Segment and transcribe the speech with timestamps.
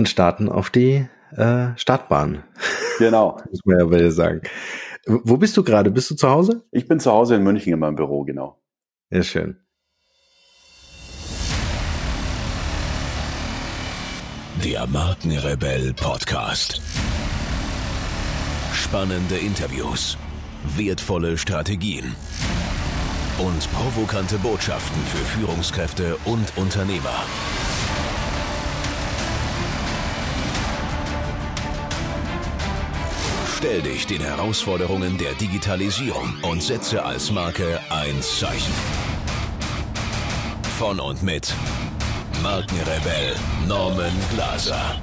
[0.00, 1.06] und starten auf die
[1.36, 2.42] äh, Startbahn.
[2.98, 3.38] Genau.
[3.50, 4.40] Muss man ja bei dir sagen.
[5.06, 5.90] Wo bist du gerade?
[5.90, 6.64] Bist du zu Hause?
[6.70, 8.58] Ich bin zu Hause in München in meinem Büro, genau.
[9.10, 9.58] Ja, schön.
[14.64, 16.80] Der Markenrebell Podcast.
[18.72, 20.16] Spannende Interviews,
[20.76, 22.14] wertvolle Strategien
[23.38, 27.24] und provokante Botschaften für Führungskräfte und Unternehmer.
[33.60, 38.72] Stell dich den Herausforderungen der Digitalisierung und setze als Marke ein Zeichen.
[40.78, 41.54] Von und mit
[42.42, 43.34] Markenrebell
[43.68, 44.98] Norman Glaser.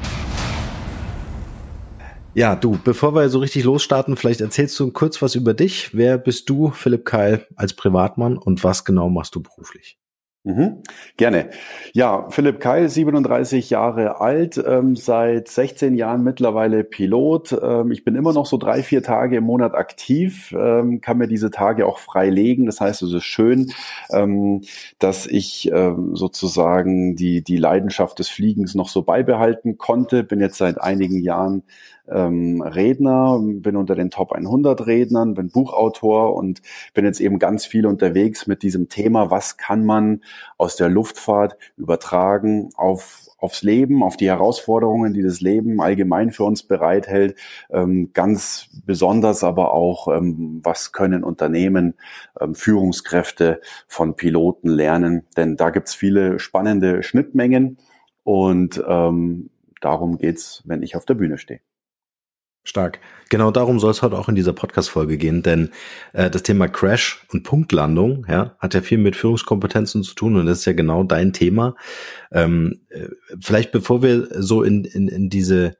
[2.33, 5.95] Ja, du, bevor wir so richtig losstarten, vielleicht erzählst du kurz was über dich.
[5.95, 9.99] Wer bist du, Philipp Keil, als Privatmann und was genau machst du beruflich?
[10.47, 10.77] Mhm,
[11.17, 11.49] gerne.
[11.91, 17.51] Ja, Philipp Keil, 37 Jahre alt, ähm, seit 16 Jahren mittlerweile Pilot.
[17.61, 21.27] Ähm, ich bin immer noch so drei, vier Tage im Monat aktiv, ähm, kann mir
[21.27, 22.65] diese Tage auch frei legen.
[22.65, 23.73] Das heißt, es ist schön,
[24.09, 24.61] ähm,
[24.99, 30.23] dass ich ähm, sozusagen die, die Leidenschaft des Fliegens noch so beibehalten konnte.
[30.23, 31.63] Bin jetzt seit einigen Jahren
[32.09, 36.61] ähm, Redner, bin unter den Top 100 Rednern, bin Buchautor und
[36.93, 40.21] bin jetzt eben ganz viel unterwegs mit diesem Thema, was kann man
[40.57, 46.43] aus der Luftfahrt übertragen auf aufs Leben, auf die Herausforderungen, die das Leben allgemein für
[46.43, 47.37] uns bereithält,
[47.69, 51.93] ähm, ganz besonders aber auch, ähm, was können Unternehmen,
[52.41, 57.77] ähm, Führungskräfte von Piloten lernen, denn da gibt's viele spannende Schnittmengen
[58.23, 61.61] und darum geht's, wenn ich auf der Bühne stehe.
[62.67, 62.99] Stark.
[63.29, 65.69] Genau darum soll es heute auch in dieser Podcast-Folge gehen, denn
[66.13, 70.45] äh, das Thema Crash und Punktlandung ja, hat ja viel mit Führungskompetenzen zu tun und
[70.45, 71.75] das ist ja genau dein Thema.
[72.31, 73.07] Ähm, äh,
[73.41, 75.77] vielleicht bevor wir so in, in, in diese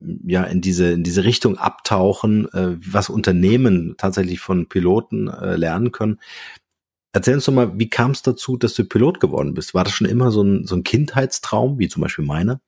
[0.00, 5.92] ja in diese in diese Richtung abtauchen, äh, was Unternehmen tatsächlich von Piloten äh, lernen
[5.92, 6.18] können.
[7.12, 9.72] Erzähl uns doch mal, wie kam es dazu, dass du Pilot geworden bist?
[9.74, 12.60] War das schon immer so ein, so ein Kindheitstraum, wie zum Beispiel meiner?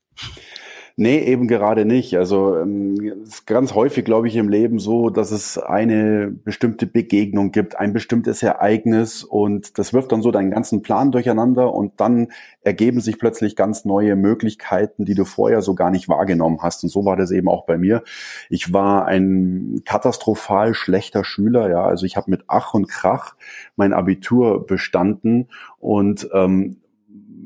[1.00, 2.16] Nee, eben gerade nicht.
[2.18, 7.52] Also ähm, ist ganz häufig, glaube ich, im Leben so, dass es eine bestimmte Begegnung
[7.52, 12.32] gibt, ein bestimmtes Ereignis und das wirft dann so deinen ganzen Plan durcheinander und dann
[12.62, 16.82] ergeben sich plötzlich ganz neue Möglichkeiten, die du vorher so gar nicht wahrgenommen hast.
[16.82, 18.02] Und so war das eben auch bei mir.
[18.50, 21.84] Ich war ein katastrophal schlechter Schüler, ja.
[21.84, 23.36] Also ich habe mit Ach und Krach
[23.76, 25.46] mein Abitur bestanden
[25.78, 26.78] und ähm,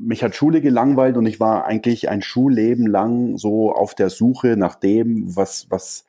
[0.05, 4.57] mich hat Schule gelangweilt und ich war eigentlich ein Schulleben lang so auf der Suche
[4.57, 6.05] nach dem, was, was,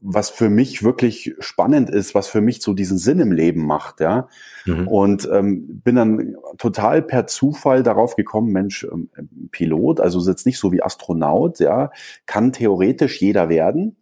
[0.00, 4.00] was für mich wirklich spannend ist, was für mich so diesen Sinn im Leben macht,
[4.00, 4.28] ja.
[4.64, 4.88] Mhm.
[4.88, 9.08] Und ähm, bin dann total per Zufall darauf gekommen, Mensch, ähm,
[9.50, 11.90] Pilot, also ist jetzt nicht so wie Astronaut, ja,
[12.26, 13.96] kann theoretisch jeder werden.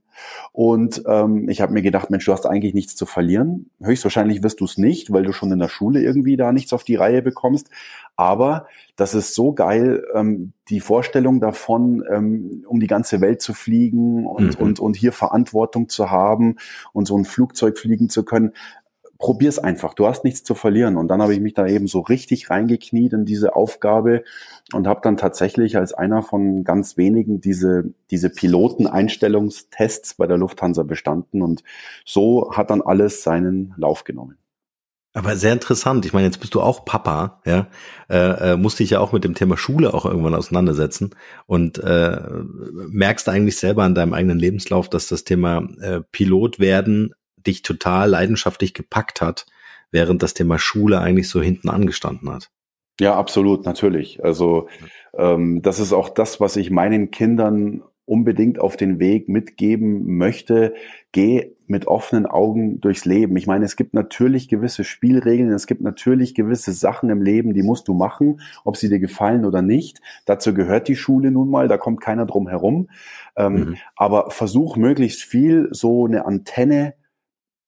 [0.52, 3.70] Und ähm, ich habe mir gedacht, Mensch, du hast eigentlich nichts zu verlieren.
[3.82, 6.84] Höchstwahrscheinlich wirst du es nicht, weil du schon in der Schule irgendwie da nichts auf
[6.84, 7.68] die Reihe bekommst.
[8.16, 8.66] Aber
[8.96, 14.26] das ist so geil, ähm, die Vorstellung davon, ähm, um die ganze Welt zu fliegen
[14.26, 14.64] und, mhm.
[14.64, 16.56] und, und hier Verantwortung zu haben
[16.92, 18.52] und so ein Flugzeug fliegen zu können
[19.18, 19.94] probier's einfach.
[19.94, 20.96] Du hast nichts zu verlieren.
[20.96, 24.24] Und dann habe ich mich da eben so richtig reingekniet in diese Aufgabe
[24.72, 30.82] und habe dann tatsächlich als einer von ganz wenigen diese, diese Piloteneinstellungstests bei der Lufthansa
[30.82, 31.42] bestanden.
[31.42, 31.62] Und
[32.04, 34.38] so hat dann alles seinen Lauf genommen.
[35.16, 36.04] Aber sehr interessant.
[36.04, 37.68] Ich meine, jetzt bist du auch Papa, ja,
[38.10, 41.10] äh, äh, musste ich ja auch mit dem Thema Schule auch irgendwann auseinandersetzen
[41.46, 42.20] und äh,
[42.88, 47.14] merkst eigentlich selber an deinem eigenen Lebenslauf, dass das Thema äh, Pilot werden
[47.46, 49.46] dich total leidenschaftlich gepackt hat,
[49.90, 52.50] während das Thema Schule eigentlich so hinten angestanden hat.
[53.00, 54.22] Ja, absolut, natürlich.
[54.22, 54.68] Also
[55.16, 60.74] ähm, das ist auch das, was ich meinen Kindern unbedingt auf den Weg mitgeben möchte.
[61.12, 63.36] Geh mit offenen Augen durchs Leben.
[63.36, 67.62] Ich meine, es gibt natürlich gewisse Spielregeln, es gibt natürlich gewisse Sachen im Leben, die
[67.62, 70.02] musst du machen, ob sie dir gefallen oder nicht.
[70.26, 72.90] Dazu gehört die Schule nun mal, da kommt keiner drum herum.
[73.36, 73.76] Ähm, mhm.
[73.96, 76.94] Aber versuch möglichst viel so eine Antenne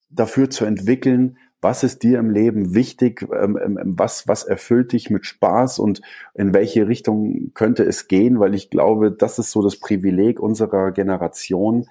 [0.08, 4.92] dafür zu entwickeln, was ist dir im Leben wichtig, ähm, ähm, ähm, was, was erfüllt
[4.92, 6.00] dich mit Spaß und
[6.34, 10.92] in welche Richtung könnte es gehen, weil ich glaube, das ist so das Privileg unserer
[10.92, 11.86] Generation,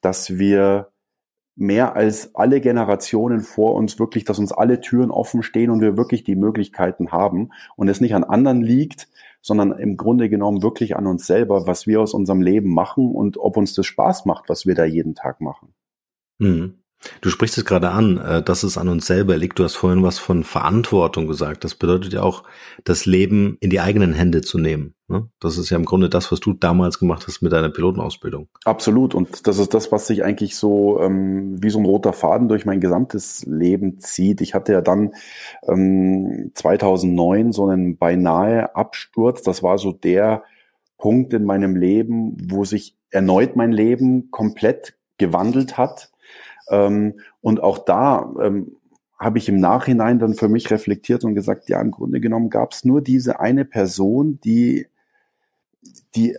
[0.00, 0.90] dass wir
[1.56, 5.96] mehr als alle Generationen vor uns wirklich, dass uns alle Türen offen stehen und wir
[5.96, 9.08] wirklich die Möglichkeiten haben und es nicht an anderen liegt,
[9.40, 13.38] sondern im Grunde genommen wirklich an uns selber, was wir aus unserem Leben machen und
[13.38, 15.72] ob uns das Spaß macht, was wir da jeden Tag machen.
[16.38, 16.74] Mhm.
[17.20, 19.58] Du sprichst es gerade an, äh, dass es an uns selber liegt.
[19.58, 21.64] Du hast vorhin was von Verantwortung gesagt.
[21.64, 22.44] Das bedeutet ja auch,
[22.84, 24.94] das Leben in die eigenen Hände zu nehmen.
[25.08, 25.28] Ne?
[25.40, 28.48] Das ist ja im Grunde das, was du damals gemacht hast mit deiner Pilotenausbildung.
[28.64, 29.14] Absolut.
[29.14, 32.66] Und das ist das, was sich eigentlich so ähm, wie so ein roter Faden durch
[32.66, 34.40] mein gesamtes Leben zieht.
[34.40, 35.12] Ich hatte ja dann
[35.68, 39.42] ähm, 2009 so einen beinahe Absturz.
[39.42, 40.42] Das war so der
[40.98, 46.10] Punkt in meinem Leben, wo sich erneut mein Leben komplett gewandelt hat
[46.70, 48.76] ähm, und auch da ähm,
[49.18, 52.72] habe ich im Nachhinein dann für mich reflektiert und gesagt, ja, im Grunde genommen gab
[52.72, 54.86] es nur diese eine Person, die,
[56.14, 56.36] die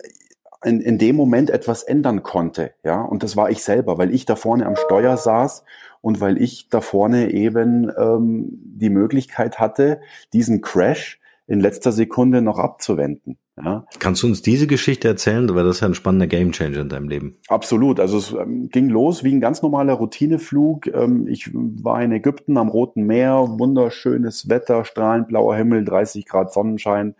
[0.63, 4.25] in, in dem Moment etwas ändern konnte, ja, und das war ich selber, weil ich
[4.25, 5.63] da vorne am Steuer saß
[6.01, 10.01] und weil ich da vorne eben ähm, die Möglichkeit hatte,
[10.33, 13.37] diesen Crash in letzter Sekunde noch abzuwenden.
[13.63, 13.85] Ja.
[13.97, 15.49] Kannst du uns diese Geschichte erzählen?
[15.53, 17.37] Weil das ist ja ein spannender Gamechanger in deinem Leben.
[17.47, 17.99] Absolut.
[17.99, 20.87] Also es ähm, ging los wie ein ganz normaler Routineflug.
[20.87, 26.53] Ähm, ich war in Ägypten am Roten Meer, wunderschönes Wetter, strahlend blauer Himmel, 30 Grad
[26.53, 27.15] Sonnenschein.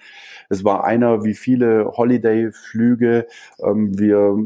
[0.50, 3.28] Es war einer wie viele Holiday-Flüge.
[3.63, 4.38] Ähm, wir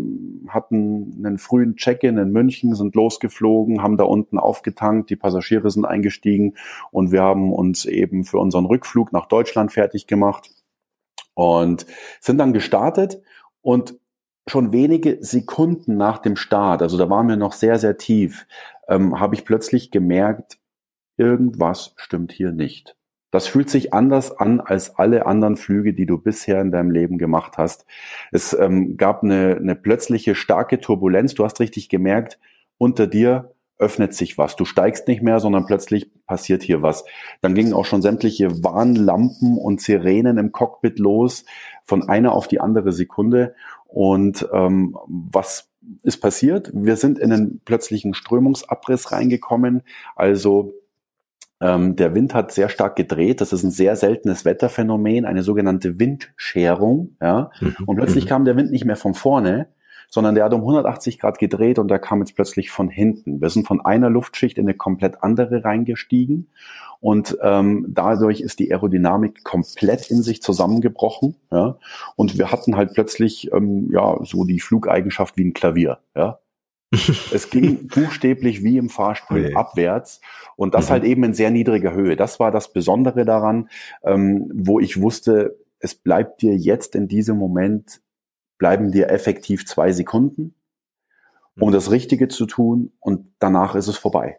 [0.48, 5.86] hatten einen frühen Check-in in München, sind losgeflogen, haben da unten aufgetankt, die Passagiere sind
[5.86, 6.54] eingestiegen
[6.92, 10.50] und wir haben uns eben für unseren Rückflug nach Deutschland fertig gemacht
[11.33, 11.86] und
[12.19, 13.22] sind dann gestartet
[13.62, 13.95] und
[14.48, 18.48] schon wenige Sekunden nach dem Start, also da waren wir noch sehr, sehr tief,
[18.88, 20.57] ähm, habe ich plötzlich gemerkt,
[21.18, 22.95] irgendwas stimmt hier nicht.
[23.31, 27.18] Das fühlt sich anders an als alle anderen Flüge, die du bisher in deinem Leben
[27.18, 27.86] gemacht hast.
[28.31, 31.34] Es ähm, gab eine, eine plötzliche starke Turbulenz.
[31.34, 32.39] Du hast richtig gemerkt,
[32.77, 34.56] unter dir öffnet sich was.
[34.56, 37.04] Du steigst nicht mehr, sondern plötzlich passiert hier was.
[37.42, 41.44] Dann gingen auch schon sämtliche Warnlampen und Sirenen im Cockpit los,
[41.83, 43.56] von einer auf die andere Sekunde.
[43.88, 45.69] Und ähm, was
[46.04, 46.72] ist passiert?
[46.74, 49.81] Wir sind in einen plötzlichen Strömungsabriss reingekommen.
[50.16, 50.74] Also
[51.60, 53.42] ähm, der Wind hat sehr stark gedreht.
[53.42, 57.18] Das ist ein sehr seltenes Wetterphänomen, eine sogenannte Windscherung.
[57.19, 57.50] Ja?
[57.60, 57.75] Mhm.
[57.86, 58.30] Und plötzlich mhm.
[58.30, 59.68] kam der Wind nicht mehr von vorne,
[60.12, 63.42] sondern der hat um 180 Grad gedreht und der kam jetzt plötzlich von hinten.
[63.42, 66.50] Wir sind von einer Luftschicht in eine komplett andere reingestiegen
[67.00, 71.38] und ähm, dadurch ist die Aerodynamik komplett in sich zusammengebrochen.
[71.50, 71.78] Ja?
[72.18, 76.00] Und wir hatten halt plötzlich ähm, ja so die Flugeigenschaft wie ein Klavier.
[76.13, 76.40] Ja?
[76.92, 79.56] es ging buchstäblich wie im Fahrstuhl okay.
[79.56, 80.19] abwärts
[80.58, 80.92] und das mhm.
[80.92, 82.18] halt eben in sehr niedriger Höhe.
[82.18, 83.69] Das war das Besondere daran,
[84.04, 88.02] ähm, wo ich wusste, es bleibt dir jetzt in diesem Moment
[88.62, 90.54] bleiben dir effektiv zwei Sekunden,
[91.60, 91.74] um mhm.
[91.74, 94.38] das Richtige zu tun und danach ist es vorbei.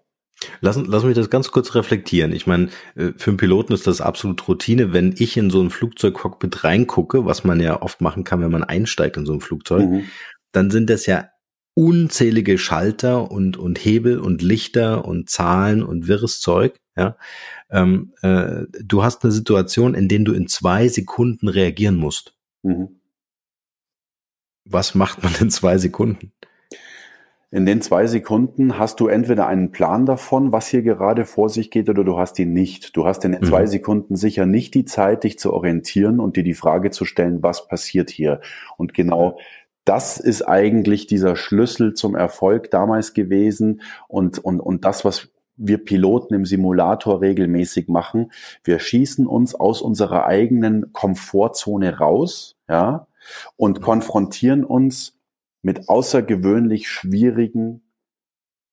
[0.60, 2.32] Lass, lass mich das ganz kurz reflektieren.
[2.32, 5.70] Ich meine, äh, für einen Piloten ist das absolut Routine, wenn ich in so ein
[5.70, 9.90] Flugzeugcockpit reingucke, was man ja oft machen kann, wenn man einsteigt in so ein Flugzeug,
[9.90, 10.04] mhm.
[10.52, 11.28] dann sind das ja
[11.74, 16.76] unzählige Schalter und, und Hebel und Lichter und Zahlen und wirres Zeug.
[16.96, 17.16] Ja,
[17.70, 22.36] ähm, äh, du hast eine Situation, in der du in zwei Sekunden reagieren musst.
[22.62, 23.00] Mhm.
[24.64, 26.32] Was macht man in zwei Sekunden?
[27.50, 31.70] In den zwei Sekunden hast du entweder einen Plan davon, was hier gerade vor sich
[31.70, 32.96] geht, oder du hast ihn nicht.
[32.96, 33.46] Du hast in den mhm.
[33.46, 37.42] zwei Sekunden sicher nicht die Zeit, dich zu orientieren und dir die Frage zu stellen,
[37.42, 38.40] was passiert hier.
[38.78, 39.36] Und genau
[39.84, 45.76] das ist eigentlich dieser Schlüssel zum Erfolg damals gewesen und, und, und das, was wir
[45.76, 48.32] Piloten im Simulator regelmäßig machen.
[48.64, 53.06] Wir schießen uns aus unserer eigenen Komfortzone raus, ja,
[53.56, 55.18] und konfrontieren uns
[55.62, 57.82] mit außergewöhnlich schwierigen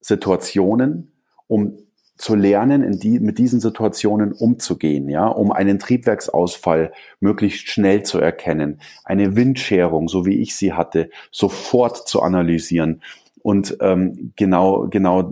[0.01, 1.11] Situationen,
[1.47, 1.77] um
[2.19, 6.91] zu lernen, in die, mit diesen Situationen umzugehen, ja, um einen Triebwerksausfall
[7.21, 13.01] möglichst schnell zu erkennen, eine Windscherung, so wie ich sie hatte, sofort zu analysieren.
[13.41, 15.31] Und ähm, genau, genau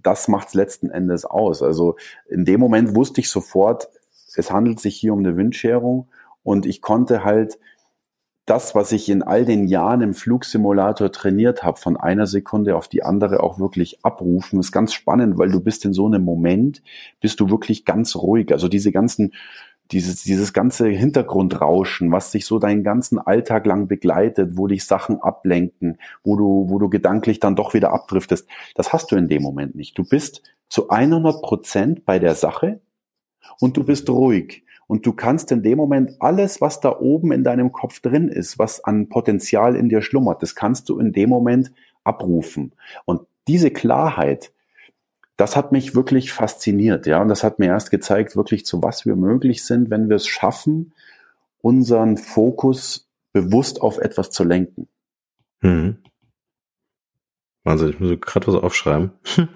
[0.00, 1.60] das macht es letzten Endes aus.
[1.60, 1.96] Also
[2.28, 3.88] in dem Moment wusste ich sofort,
[4.36, 6.08] es handelt sich hier um eine Windscherung
[6.44, 7.58] und ich konnte halt
[8.44, 12.88] das, was ich in all den Jahren im Flugsimulator trainiert habe, von einer Sekunde auf
[12.88, 16.82] die andere auch wirklich abrufen, ist ganz spannend, weil du bist in so einem Moment,
[17.20, 18.50] bist du wirklich ganz ruhig.
[18.50, 19.32] Also diese ganzen,
[19.92, 25.20] dieses, dieses ganze Hintergrundrauschen, was sich so deinen ganzen Alltag lang begleitet, wo dich Sachen
[25.20, 29.42] ablenken, wo du, wo du gedanklich dann doch wieder abdriftest, das hast du in dem
[29.42, 29.96] Moment nicht.
[29.96, 32.80] Du bist zu 100 Prozent bei der Sache
[33.60, 34.64] und du bist ruhig.
[34.92, 38.58] Und du kannst in dem Moment alles, was da oben in deinem Kopf drin ist,
[38.58, 41.72] was an Potenzial in dir schlummert, das kannst du in dem Moment
[42.04, 42.72] abrufen.
[43.06, 44.52] Und diese Klarheit,
[45.38, 47.22] das hat mich wirklich fasziniert, ja.
[47.22, 50.26] Und das hat mir erst gezeigt, wirklich zu was wir möglich sind, wenn wir es
[50.26, 50.92] schaffen,
[51.62, 54.88] unseren Fokus bewusst auf etwas zu lenken.
[55.62, 56.02] Mhm.
[57.64, 59.12] Wahnsinn, ich muss gerade was aufschreiben.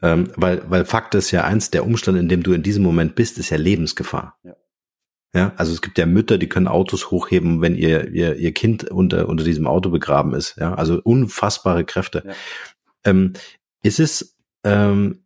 [0.00, 3.16] ähm, weil, weil Fakt ist ja eins, der Umstand, in dem du in diesem Moment
[3.16, 4.38] bist, ist ja Lebensgefahr.
[4.44, 4.54] Ja.
[5.32, 8.90] Ja, also es gibt ja Mütter, die können Autos hochheben, wenn ihr, ihr, ihr Kind
[8.90, 10.56] unter, unter diesem Auto begraben ist.
[10.58, 12.24] Ja, also unfassbare Kräfte.
[12.26, 12.32] Ja.
[13.04, 13.34] Ähm,
[13.82, 15.24] ist es, ähm,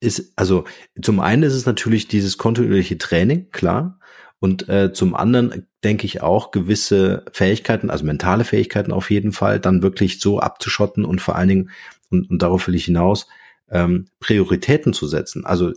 [0.00, 0.64] ist, also
[1.00, 3.98] zum einen ist es natürlich dieses kontinuierliche Training, klar.
[4.38, 9.60] Und äh, zum anderen denke ich auch gewisse Fähigkeiten, also mentale Fähigkeiten auf jeden Fall,
[9.60, 11.70] dann wirklich so abzuschotten und vor allen Dingen,
[12.10, 13.26] und, und darauf will ich hinaus,
[13.70, 15.46] ähm, Prioritäten zu setzen.
[15.46, 15.72] Also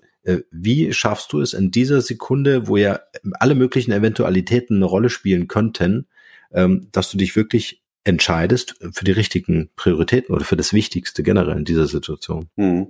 [0.51, 3.00] wie schaffst du es in dieser Sekunde, wo ja
[3.34, 6.08] alle möglichen Eventualitäten eine Rolle spielen könnten,
[6.51, 11.58] ähm, dass du dich wirklich entscheidest für die richtigen Prioritäten oder für das Wichtigste generell
[11.58, 12.50] in dieser Situation?
[12.55, 12.88] Hm.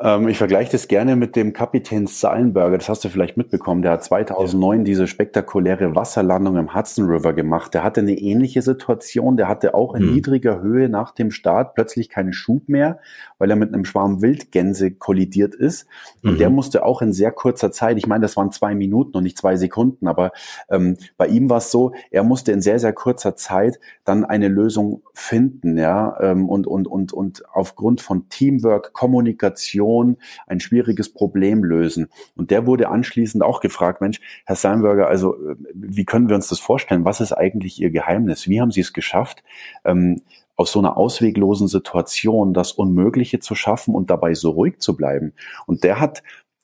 [0.00, 2.78] Ähm, ich vergleiche das gerne mit dem Kapitän Sallenberger.
[2.78, 3.82] Das hast du vielleicht mitbekommen.
[3.82, 4.84] Der hat 2009 ja.
[4.84, 7.74] diese spektakuläre Wasserlandung im Hudson River gemacht.
[7.74, 9.36] Der hatte eine ähnliche Situation.
[9.36, 10.14] Der hatte auch in mhm.
[10.14, 12.98] niedriger Höhe nach dem Start plötzlich keinen Schub mehr,
[13.38, 15.86] weil er mit einem Schwarm Wildgänse kollidiert ist.
[16.22, 16.38] Und mhm.
[16.38, 19.38] der musste auch in sehr kurzer Zeit, ich meine, das waren zwei Minuten und nicht
[19.38, 20.32] zwei Sekunden, aber
[20.68, 24.48] ähm, bei ihm war es so, er musste in sehr, sehr kurzer Zeit dann eine
[24.48, 30.16] Lösung finden, ja, ähm, und, und, und, und aufgrund von Teamwork, Kommunikation, Situation
[30.46, 32.08] ein schwieriges Problem lösen.
[32.36, 35.36] Und der wurde anschließend auch gefragt, Mensch, Herr Seinberger, also
[35.74, 37.04] wie können wir uns das vorstellen?
[37.04, 38.48] Was ist eigentlich Ihr Geheimnis?
[38.48, 39.42] Wie haben Sie es geschafft?
[39.84, 40.22] Ähm,
[40.56, 45.34] aus so einer ausweglosen Situation das Unmögliche zu schaffen und dabei so ruhig zu bleiben.
[45.66, 46.22] Und der hat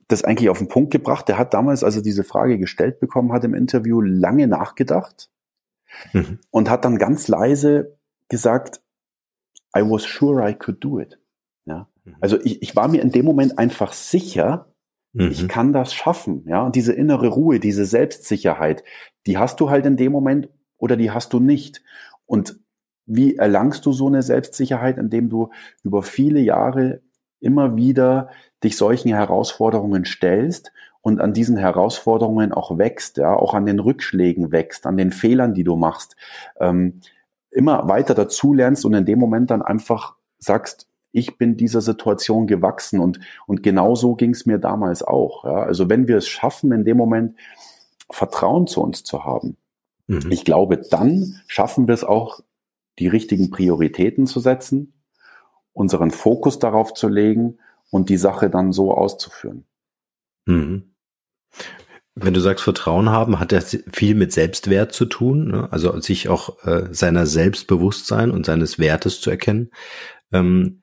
[0.09, 1.29] das eigentlich auf den Punkt gebracht.
[1.29, 5.29] Der hat damals, als er diese Frage gestellt bekommen hat im Interview, lange nachgedacht
[6.13, 6.39] mhm.
[6.51, 7.99] und hat dann ganz leise
[8.29, 8.81] gesagt,
[9.77, 11.19] I was sure I could do it.
[12.05, 12.17] Mhm.
[12.21, 14.73] Also ich, ich war mir in dem Moment einfach sicher,
[15.13, 15.31] mhm.
[15.31, 16.45] ich kann das schaffen.
[16.47, 18.85] Ja, und diese innere Ruhe, diese Selbstsicherheit,
[19.27, 21.83] die hast du halt in dem Moment oder die hast du nicht.
[22.27, 22.61] Und
[23.07, 25.51] wie erlangst du so eine Selbstsicherheit, indem du
[25.83, 27.03] über viele Jahre
[27.41, 28.31] immer wieder
[28.63, 34.53] dich solchen Herausforderungen stellst und an diesen Herausforderungen auch wächst, ja, auch an den Rückschlägen
[34.53, 36.17] wächst, an den Fehlern, die du machst,
[36.61, 37.01] ähm,
[37.51, 42.47] immer weiter dazu lernst und in dem Moment dann einfach sagst, ich bin dieser Situation
[42.47, 45.45] gewachsen und, und genau so ging es mir damals auch.
[45.45, 45.63] Ja.
[45.63, 47.37] Also wenn wir es schaffen, in dem Moment
[48.11, 49.57] Vertrauen zu uns zu haben,
[50.07, 50.31] mhm.
[50.31, 52.41] ich glaube, dann schaffen wir es auch,
[52.99, 54.95] die richtigen Prioritäten zu setzen,
[55.73, 57.59] unseren Fokus darauf zu legen
[57.91, 59.65] und die Sache dann so auszuführen.
[60.47, 60.95] Mhm.
[62.15, 65.69] Wenn du sagst Vertrauen haben, hat das viel mit Selbstwert zu tun, ne?
[65.71, 69.71] also sich auch äh, seiner Selbstbewusstsein und seines Wertes zu erkennen.
[70.31, 70.82] Ähm,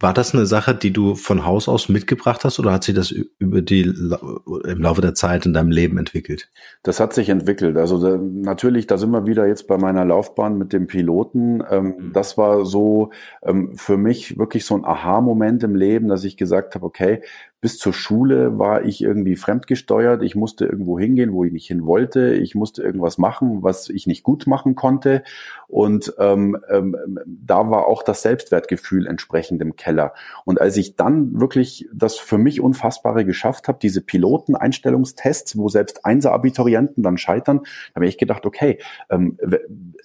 [0.00, 3.10] war das eine Sache, die du von Haus aus mitgebracht hast oder hat sich das
[3.10, 6.48] über die im Laufe der Zeit in deinem Leben entwickelt?
[6.82, 7.76] Das hat sich entwickelt.
[7.76, 11.62] Also da, natürlich, da sind wir wieder jetzt bei meiner Laufbahn mit dem Piloten.
[11.70, 12.12] Ähm, mhm.
[12.14, 13.10] Das war so
[13.42, 17.22] ähm, für mich wirklich so ein Aha-Moment im Leben, dass ich gesagt habe, okay,
[17.60, 20.22] bis zur Schule war ich irgendwie fremdgesteuert.
[20.22, 22.32] Ich musste irgendwo hingehen, wo ich nicht hin wollte.
[22.32, 25.22] Ich musste irgendwas machen, was ich nicht gut machen konnte.
[25.68, 30.14] Und ähm, ähm, da war auch das Selbstwertgefühl entsprechend im Keller.
[30.46, 36.06] Und als ich dann wirklich das für mich Unfassbare geschafft habe, diese Piloteneinstellungstests, wo selbst
[36.06, 37.60] Einser-Abiturienten dann scheitern,
[37.94, 38.78] habe ich gedacht, okay,
[39.10, 39.38] ähm,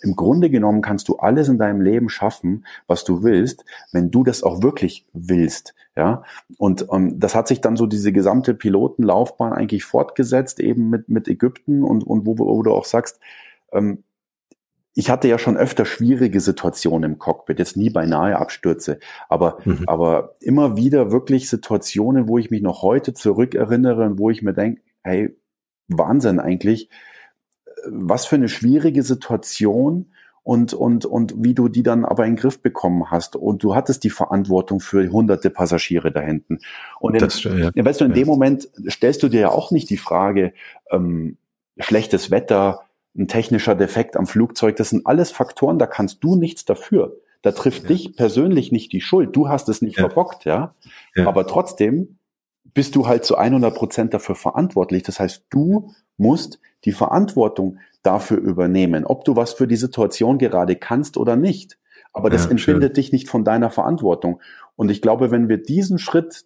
[0.02, 4.24] im Grunde genommen kannst du alles in deinem Leben schaffen, was du willst, wenn du
[4.24, 5.74] das auch wirklich willst.
[5.98, 6.24] Ja,
[6.58, 11.30] und ähm, das hat sich dann so diese gesamte Pilotenlaufbahn eigentlich fortgesetzt, eben mit, mit
[11.30, 13.20] Ägypten und, und wo, wo du auch sagst,
[13.72, 14.04] ähm,
[14.94, 19.84] ich hatte ja schon öfter schwierige Situationen im Cockpit, jetzt nie beinahe Abstürze, aber, mhm.
[19.88, 24.54] aber immer wieder wirklich Situationen, wo ich mich noch heute zurückerinnere und wo ich mir
[24.54, 25.38] denke, hey,
[25.88, 26.90] Wahnsinn eigentlich,
[27.88, 30.12] was für eine schwierige Situation
[30.46, 33.36] und, und, und wie du die dann aber in den Griff bekommen hast.
[33.36, 36.60] Und du hattest die Verantwortung für hunderte Passagiere da hinten.
[37.00, 37.72] Und in, das, ja.
[37.76, 38.16] weißt du, in ja.
[38.16, 40.54] dem Moment stellst du dir ja auch nicht die Frage,
[40.92, 41.38] ähm,
[41.80, 42.82] schlechtes Wetter,
[43.18, 47.18] ein technischer Defekt am Flugzeug, das sind alles Faktoren, da kannst du nichts dafür.
[47.42, 47.88] Da trifft ja.
[47.88, 49.36] dich persönlich nicht die Schuld.
[49.36, 50.76] Du hast es nicht verbockt, ja.
[51.26, 52.20] Aber trotzdem
[52.76, 55.02] bist du halt zu 100 Prozent dafür verantwortlich.
[55.02, 60.76] Das heißt, du musst die Verantwortung dafür übernehmen, ob du was für die Situation gerade
[60.76, 61.78] kannst oder nicht.
[62.14, 62.94] Aber das ja, entbindet schön.
[62.94, 64.42] dich nicht von deiner Verantwortung.
[64.76, 66.46] Und ich glaube, wenn wir diesen Schritt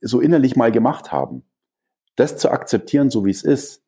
[0.00, 1.44] so innerlich mal gemacht haben,
[2.16, 3.82] das zu akzeptieren, so wie es ist,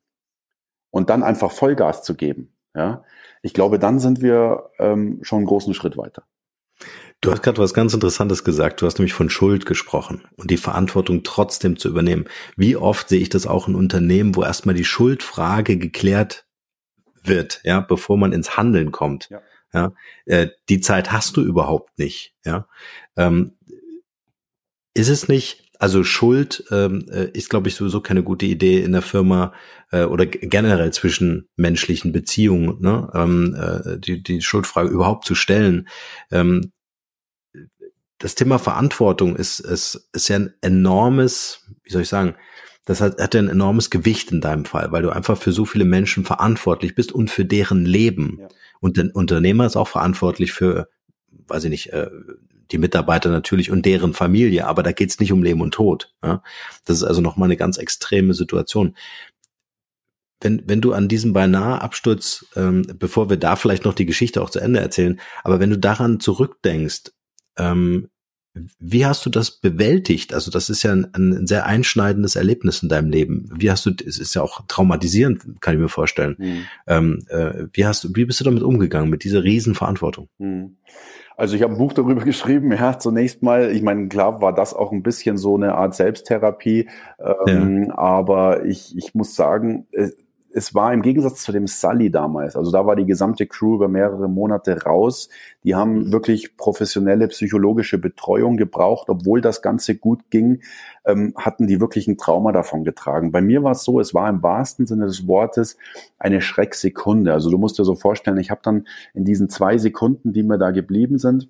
[0.90, 3.04] und dann einfach Vollgas zu geben, ja,
[3.42, 6.23] ich glaube, dann sind wir ähm, schon einen großen Schritt weiter.
[7.21, 8.80] Du hast gerade was ganz Interessantes gesagt.
[8.80, 12.25] Du hast nämlich von Schuld gesprochen und die Verantwortung trotzdem zu übernehmen.
[12.56, 16.47] Wie oft sehe ich das auch in Unternehmen, wo erstmal die Schuldfrage geklärt
[17.25, 19.29] wird, ja, bevor man ins Handeln kommt.
[19.31, 19.41] Ja.
[19.75, 19.95] Ja,
[20.26, 22.35] äh, die Zeit hast du überhaupt nicht.
[22.45, 22.69] Ja,
[23.17, 23.52] ähm,
[24.95, 25.71] ist es nicht?
[25.79, 29.52] Also Schuld ähm, äh, ist, glaube ich, sowieso keine gute Idee in der Firma
[29.91, 33.11] äh, oder generell zwischen menschlichen Beziehungen, ne?
[33.14, 35.88] ähm, äh, die, die Schuldfrage überhaupt zu stellen.
[36.31, 36.71] Ähm,
[38.19, 42.37] das Thema Verantwortung ist, ist, ist ja ein enormes, wie soll ich sagen,
[42.85, 45.65] das hat, hat ja ein enormes Gewicht in deinem Fall, weil du einfach für so
[45.65, 48.39] viele Menschen verantwortlich bist und für deren Leben.
[48.41, 48.49] Ja.
[48.81, 50.89] Und der Unternehmer ist auch verantwortlich für,
[51.47, 52.11] weiß ich nicht, äh,
[52.73, 56.12] die Mitarbeiter natürlich und deren Familie, aber da geht's nicht um Leben und Tod.
[56.25, 56.43] Ja?
[56.85, 58.97] Das ist also nochmal eine ganz extreme Situation.
[60.41, 64.43] Wenn, wenn du an diesem beinahe Absturz, ähm, bevor wir da vielleicht noch die Geschichte
[64.43, 67.12] auch zu Ende erzählen, aber wenn du daran zurückdenkst,
[67.59, 68.09] ähm,
[68.78, 70.35] wie hast du das bewältigt?
[70.35, 73.49] Also das ist ja ein, ein, sehr einschneidendes Erlebnis in deinem Leben.
[73.54, 76.37] Wie hast du, es ist ja auch traumatisierend, kann ich mir vorstellen.
[76.38, 76.64] Mhm.
[76.87, 80.28] Ähm, äh, wie hast du, wie bist du damit umgegangen mit dieser Riesenverantwortung?
[80.38, 80.76] Mhm.
[81.37, 84.75] Also ich habe ein Buch darüber geschrieben, ja, zunächst mal, ich meine, klar war das
[84.75, 86.88] auch ein bisschen so eine Art Selbsttherapie,
[87.47, 87.99] ähm, ja.
[87.99, 89.87] aber ich, ich muss sagen,
[90.54, 93.88] es war im Gegensatz zu dem Sully damals, also da war die gesamte Crew über
[93.88, 95.28] mehrere Monate raus.
[95.64, 96.12] Die haben mhm.
[96.12, 100.62] wirklich professionelle psychologische Betreuung gebraucht, obwohl das Ganze gut ging,
[101.04, 103.32] ähm, hatten die wirklich ein Trauma davon getragen.
[103.32, 105.76] Bei mir war es so, es war im wahrsten Sinne des Wortes
[106.18, 107.32] eine Schrecksekunde.
[107.32, 110.59] Also du musst dir so vorstellen, ich habe dann in diesen zwei Sekunden, die mir
[110.59, 111.49] da geblieben sind,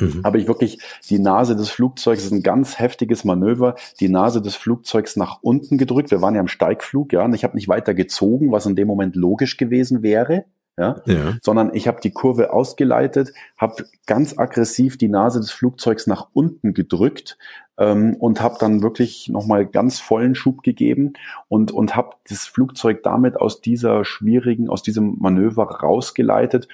[0.00, 0.22] Mhm.
[0.24, 0.78] habe ich wirklich
[1.08, 5.38] die Nase des Flugzeugs, das ist ein ganz heftiges Manöver, die Nase des Flugzeugs nach
[5.42, 6.10] unten gedrückt.
[6.10, 8.86] Wir waren ja im Steigflug, ja, und ich habe nicht weiter gezogen, was in dem
[8.86, 10.44] Moment logisch gewesen wäre.
[10.76, 11.36] Ja, ja.
[11.42, 16.72] sondern ich habe die Kurve ausgeleitet, habe ganz aggressiv die Nase des Flugzeugs nach unten
[16.72, 17.36] gedrückt
[17.78, 21.14] ähm, und habe dann wirklich nochmal ganz vollen Schub gegeben
[21.48, 26.68] und, und habe das Flugzeug damit aus dieser schwierigen, aus diesem Manöver rausgeleitet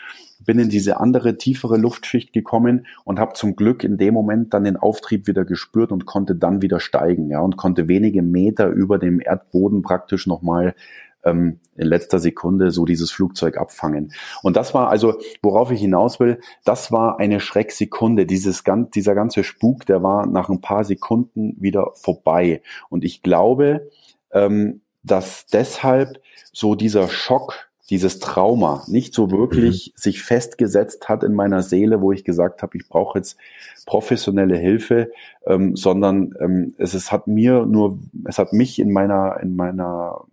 [0.45, 4.65] bin in diese andere, tiefere Luftschicht gekommen und habe zum Glück in dem Moment dann
[4.65, 8.99] den Auftrieb wieder gespürt und konnte dann wieder steigen, ja, und konnte wenige Meter über
[8.99, 10.75] dem Erdboden praktisch nochmal
[11.25, 14.13] ähm, in letzter Sekunde so dieses Flugzeug abfangen.
[14.43, 18.27] Und das war also, worauf ich hinaus will, das war eine Schrecksekunde.
[18.27, 18.63] Dieses,
[18.95, 22.63] dieser ganze Spuk, der war nach ein paar Sekunden wieder vorbei.
[22.89, 23.91] Und ich glaube,
[24.33, 26.21] ähm, dass deshalb
[26.53, 30.01] so dieser Schock dieses Trauma nicht so wirklich mhm.
[30.01, 33.37] sich festgesetzt hat in meiner Seele, wo ich gesagt habe, ich brauche jetzt
[33.85, 35.11] professionelle Hilfe,
[35.47, 40.25] ähm, sondern ähm, es, es hat mir nur, es hat mich in meiner in meiner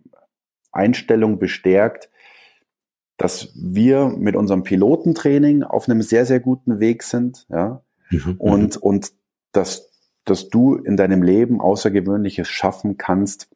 [0.72, 2.10] Einstellung bestärkt,
[3.16, 8.36] dass wir mit unserem Pilotentraining auf einem sehr sehr guten Weg sind, ja, mhm.
[8.38, 9.12] und und
[9.52, 9.90] dass
[10.24, 13.48] dass du in deinem Leben Außergewöhnliches schaffen kannst,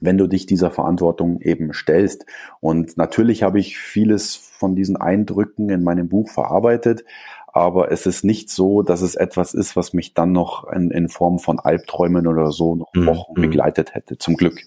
[0.00, 2.26] wenn du dich dieser Verantwortung eben stellst.
[2.60, 7.04] Und natürlich habe ich vieles von diesen Eindrücken in meinem Buch verarbeitet,
[7.46, 11.08] aber es ist nicht so, dass es etwas ist, was mich dann noch in, in
[11.08, 14.60] Form von Albträumen oder so noch mhm, Wochen mm, begleitet hätte, zum Glück.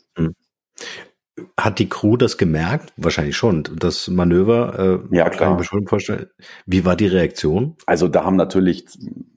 [1.56, 2.94] Hat die Crew das gemerkt?
[2.98, 3.64] Wahrscheinlich schon.
[3.78, 5.50] Das Manöver, äh, ja, klar.
[5.50, 6.28] kann ich mir schon vorstellen.
[6.66, 7.76] Wie war die Reaktion?
[7.86, 8.86] Also da haben natürlich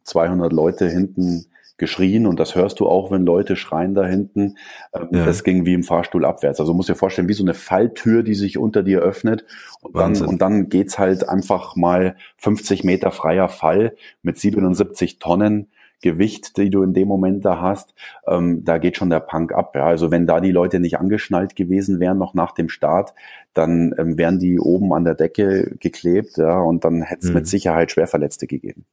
[0.05, 1.47] 200 Leute hinten
[1.81, 4.57] geschrien und das hörst du auch, wenn Leute schreien da hinten.
[4.95, 5.25] Ähm, ja.
[5.25, 6.61] Das ging wie im Fahrstuhl abwärts.
[6.61, 9.45] Also du musst dir vorstellen, wie so eine Falltür, die sich unter dir öffnet
[9.81, 15.69] und dann, und dann geht's halt einfach mal 50 Meter freier Fall mit 77 Tonnen.
[16.01, 17.95] Gewicht, die du in dem Moment da hast,
[18.27, 19.75] ähm, da geht schon der Punk ab.
[19.75, 19.87] Ja.
[19.87, 23.15] Also wenn da die Leute nicht angeschnallt gewesen wären, noch nach dem Start,
[23.55, 27.35] dann ähm, wären die oben an der Decke geklebt, ja, und dann hätte es hm.
[27.35, 28.85] mit Sicherheit Schwerverletzte gegeben.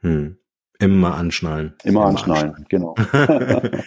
[0.00, 0.36] Hm.
[0.78, 1.74] Immer anschnallen.
[1.84, 2.94] Immer, Immer anschnallen, anschnallen, genau.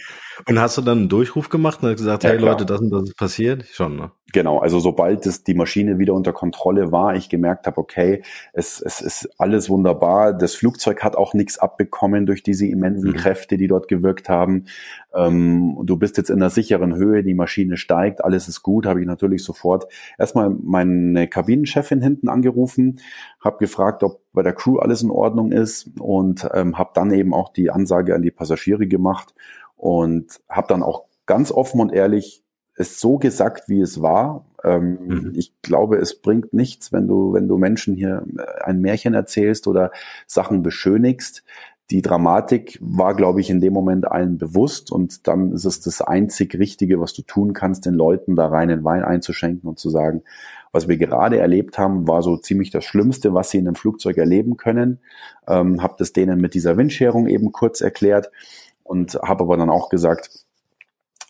[0.47, 2.39] und hast du dann einen Durchruf gemacht und hast gesagt, ja, hey.
[2.39, 3.65] Leute, das und das ist passiert?
[3.71, 4.11] Schon, ne?
[4.33, 8.81] Genau, also sobald es die Maschine wieder unter Kontrolle war, ich gemerkt habe, okay, es,
[8.81, 10.33] es ist alles wunderbar.
[10.33, 13.15] Das Flugzeug hat auch nichts abbekommen durch diese immensen mhm.
[13.15, 14.65] Kräfte, die dort gewirkt haben.
[15.13, 19.01] Ähm, du bist jetzt in einer sicheren Höhe, die Maschine steigt, alles ist gut, habe
[19.01, 19.85] ich natürlich sofort
[20.17, 22.99] erstmal meine Kabinenchefin hinten angerufen,
[23.39, 27.35] habe gefragt, ob bei der Crew alles in Ordnung ist und ähm, habe dann eben
[27.35, 29.35] auch die Ansage an die Passagiere gemacht
[29.83, 32.41] und habe dann auch ganz offen und ehrlich
[32.75, 34.45] es so gesagt, wie es war.
[34.63, 35.33] Ähm, mhm.
[35.35, 38.25] Ich glaube, es bringt nichts, wenn du, wenn du Menschen hier
[38.63, 39.91] ein Märchen erzählst oder
[40.25, 41.43] Sachen beschönigst
[41.91, 46.01] die Dramatik war, glaube ich, in dem Moment allen bewusst und dann ist es das
[46.01, 50.23] einzig Richtige, was du tun kannst, den Leuten da reinen Wein einzuschenken und zu sagen,
[50.71, 54.17] was wir gerade erlebt haben, war so ziemlich das Schlimmste, was sie in einem Flugzeug
[54.17, 54.99] erleben können.
[55.47, 58.31] Ähm, habe das denen mit dieser Windscherung eben kurz erklärt
[58.83, 60.29] und habe aber dann auch gesagt,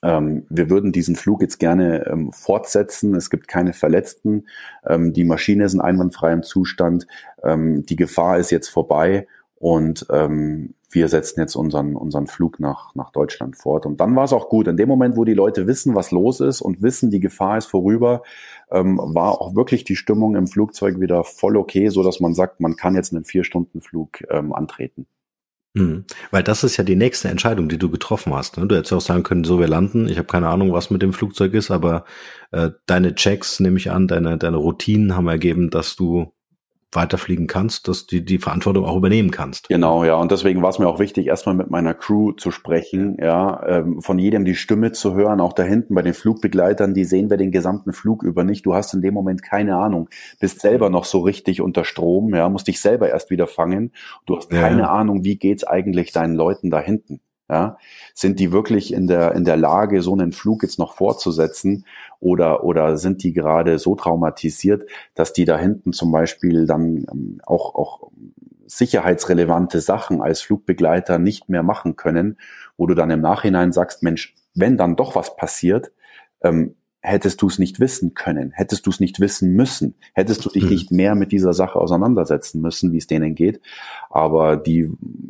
[0.03, 3.15] ähm, wir würden diesen Flug jetzt gerne ähm, fortsetzen.
[3.15, 4.47] Es gibt keine Verletzten.
[4.85, 7.07] Ähm, die Maschine ist in einwandfreiem Zustand.
[7.41, 12.93] Ähm, die Gefahr ist jetzt vorbei und ähm, wir setzen jetzt unseren, unseren Flug nach,
[12.95, 13.85] nach Deutschland fort.
[13.85, 14.67] Und dann war es auch gut.
[14.67, 17.65] In dem Moment, wo die Leute wissen, was los ist und wissen, die Gefahr ist
[17.65, 18.23] vorüber,
[18.71, 22.59] ähm, war auch wirklich die Stimmung im Flugzeug wieder voll okay, so dass man sagt,
[22.59, 25.07] man kann jetzt einen Vier-Stunden-Flug ähm, antreten.
[25.73, 26.05] Mhm.
[26.31, 28.57] Weil das ist ja die nächste Entscheidung, die du getroffen hast.
[28.57, 28.67] Ne?
[28.67, 30.07] Du hättest auch sagen können, so wir landen.
[30.07, 32.05] Ich habe keine Ahnung, was mit dem Flugzeug ist, aber
[32.51, 36.31] äh, deine Checks, nehme ich an, deine, deine Routinen haben ergeben, dass du
[36.95, 39.69] weiterfliegen kannst, dass du die Verantwortung auch übernehmen kannst.
[39.69, 40.15] Genau, ja.
[40.15, 44.01] Und deswegen war es mir auch wichtig, erstmal mit meiner Crew zu sprechen, ja, ähm,
[44.01, 47.37] von jedem die Stimme zu hören, auch da hinten bei den Flugbegleitern, die sehen wir
[47.37, 48.65] den gesamten Flug über nicht.
[48.65, 52.49] Du hast in dem Moment keine Ahnung, bist selber noch so richtig unter Strom, ja,
[52.49, 53.91] musst dich selber erst wieder fangen.
[54.25, 54.89] Du hast keine ja.
[54.89, 57.21] Ahnung, wie geht's eigentlich deinen Leuten da hinten.
[57.53, 57.77] Ja,
[58.15, 61.85] sind die wirklich in der, in der Lage, so einen Flug jetzt noch fortzusetzen?
[62.19, 67.41] Oder, oder sind die gerade so traumatisiert, dass die da hinten zum Beispiel dann ähm,
[67.45, 68.09] auch, auch
[68.65, 72.39] sicherheitsrelevante Sachen als Flugbegleiter nicht mehr machen können,
[72.75, 75.91] wo du dann im Nachhinein sagst, Mensch, wenn dann doch was passiert,
[76.41, 80.49] ähm, hättest du es nicht wissen können, hättest du es nicht wissen müssen, hättest du
[80.49, 80.69] dich mhm.
[80.69, 83.59] nicht mehr mit dieser Sache auseinandersetzen müssen, wie es denen geht.
[84.09, 84.89] Aber die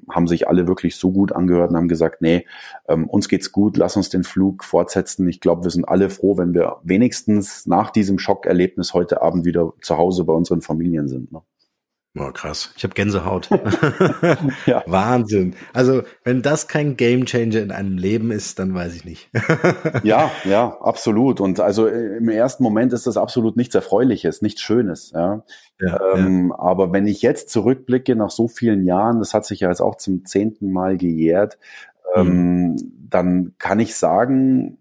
[0.09, 2.45] haben sich alle wirklich so gut angehört und haben gesagt, nee,
[2.87, 5.27] ähm, uns geht's gut, lass uns den Flug fortsetzen.
[5.27, 9.73] Ich glaube, wir sind alle froh, wenn wir wenigstens nach diesem Schockerlebnis heute Abend wieder
[9.81, 11.31] zu Hause bei unseren Familien sind.
[11.31, 11.41] Ne?
[12.15, 12.71] Oh, krass.
[12.77, 13.49] Ich habe Gänsehaut.
[14.67, 14.83] ja.
[14.85, 15.55] Wahnsinn.
[15.73, 19.31] Also, wenn das kein Gamechanger in einem Leben ist, dann weiß ich nicht.
[20.03, 21.41] ja, ja, absolut.
[21.41, 25.11] Und also äh, im ersten Moment ist das absolut nichts Erfreuliches, nichts Schönes.
[25.11, 25.43] Ja.
[25.81, 26.59] ja, ähm, ja.
[26.59, 29.95] Aber wenn ich jetzt zurückblicke nach so vielen Jahren, das hat sich ja jetzt auch
[29.95, 31.57] zum zehnten Mal gejährt,
[32.13, 32.75] ähm, mhm.
[33.09, 34.77] dann kann ich sagen,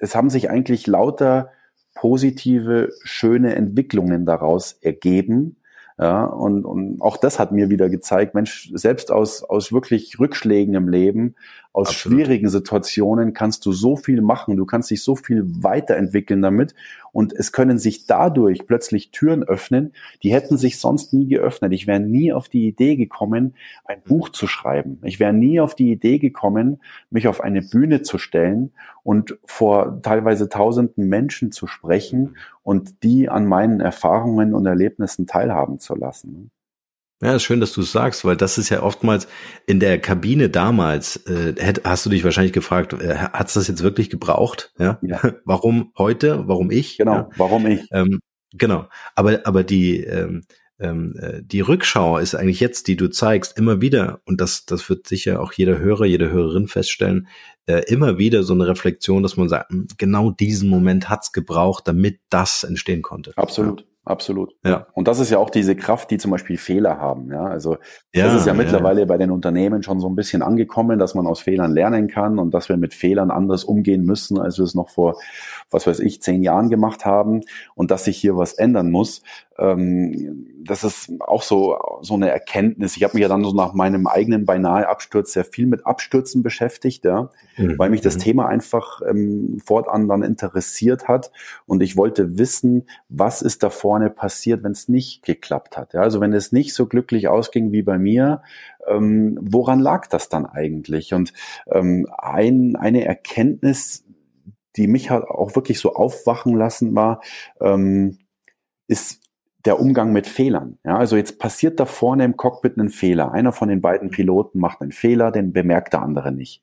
[0.00, 1.50] es haben sich eigentlich lauter
[1.94, 5.56] positive, schöne Entwicklungen daraus ergeben
[6.02, 10.74] ja, und, und auch das hat mir wieder gezeigt, Mensch, selbst aus, aus wirklich Rückschlägen
[10.74, 11.36] im Leben,
[11.72, 12.18] aus Absolut.
[12.18, 16.74] schwierigen Situationen kannst du so viel machen, du kannst dich so viel weiterentwickeln damit
[17.12, 21.72] und es können sich dadurch plötzlich Türen öffnen, die hätten sich sonst nie geöffnet.
[21.72, 23.54] Ich wäre nie auf die Idee gekommen,
[23.84, 24.08] ein mhm.
[24.08, 24.98] Buch zu schreiben.
[25.02, 26.80] Ich wäre nie auf die Idee gekommen,
[27.10, 32.36] mich auf eine Bühne zu stellen und vor teilweise tausenden Menschen zu sprechen mhm.
[32.62, 36.50] und die an meinen Erfahrungen und Erlebnissen teilhaben zu lassen.
[37.22, 39.28] Ja, ist schön, dass du es sagst, weil das ist ja oftmals
[39.66, 41.54] in der Kabine damals, äh,
[41.84, 44.72] hast du dich wahrscheinlich gefragt, äh, hat es das jetzt wirklich gebraucht?
[44.76, 44.98] Ja?
[45.02, 45.20] ja.
[45.44, 46.48] Warum heute?
[46.48, 46.98] Warum ich?
[46.98, 47.28] Genau, ja?
[47.36, 47.86] warum ich?
[47.92, 48.18] Ähm,
[48.52, 48.88] genau.
[49.14, 50.42] Aber, aber die, ähm,
[50.80, 54.88] ähm, äh, die Rückschau ist eigentlich jetzt, die du zeigst, immer wieder, und das, das
[54.88, 57.28] wird sicher auch jeder Hörer, jede Hörerin feststellen,
[57.66, 61.86] äh, immer wieder so eine Reflexion, dass man sagt, hm, genau diesen Moment hat's gebraucht,
[61.86, 63.32] damit das entstehen konnte.
[63.36, 63.82] Absolut.
[63.82, 63.86] Ja.
[64.04, 64.56] Absolut.
[64.64, 64.88] Ja.
[64.94, 67.30] Und das ist ja auch diese Kraft, die zum Beispiel Fehler haben.
[67.30, 67.76] Ja, also
[68.12, 71.14] ja, das ist ja, ja mittlerweile bei den Unternehmen schon so ein bisschen angekommen, dass
[71.14, 74.64] man aus Fehlern lernen kann und dass wir mit Fehlern anders umgehen müssen, als wir
[74.64, 75.14] es noch vor,
[75.70, 77.42] was weiß ich, zehn Jahren gemacht haben
[77.76, 79.22] und dass sich hier was ändern muss.
[79.62, 82.96] Ähm, das ist auch so, so eine Erkenntnis.
[82.96, 86.42] Ich habe mich ja dann so nach meinem eigenen beinahe Absturz sehr viel mit Abstürzen
[86.42, 87.78] beschäftigt, ja, mhm.
[87.78, 88.20] weil mich das mhm.
[88.20, 91.30] Thema einfach ähm, fortan dann interessiert hat
[91.66, 95.94] und ich wollte wissen, was ist da vorne passiert, wenn es nicht geklappt hat.
[95.94, 98.42] Ja, also wenn es nicht so glücklich ausging wie bei mir,
[98.86, 101.14] ähm, woran lag das dann eigentlich?
[101.14, 101.32] Und
[101.70, 104.04] ähm, ein, eine Erkenntnis,
[104.76, 107.20] die mich hat auch wirklich so aufwachen lassen war,
[107.60, 108.18] ähm,
[108.88, 109.20] ist
[109.64, 110.78] der Umgang mit Fehlern.
[110.84, 113.32] Ja, also jetzt passiert da vorne im Cockpit ein Fehler.
[113.32, 116.62] Einer von den beiden Piloten macht einen Fehler, den bemerkt der andere nicht.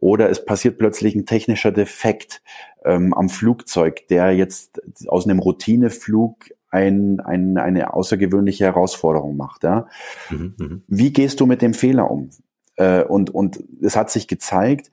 [0.00, 2.42] Oder es passiert plötzlich ein technischer Defekt
[2.84, 6.36] ähm, am Flugzeug, der jetzt aus einem Routineflug
[6.70, 9.64] ein, ein, eine außergewöhnliche Herausforderung macht.
[9.64, 9.88] Ja?
[10.30, 10.76] Mhm, mh.
[10.86, 12.30] Wie gehst du mit dem Fehler um?
[12.76, 14.90] Äh, und, und es hat sich gezeigt,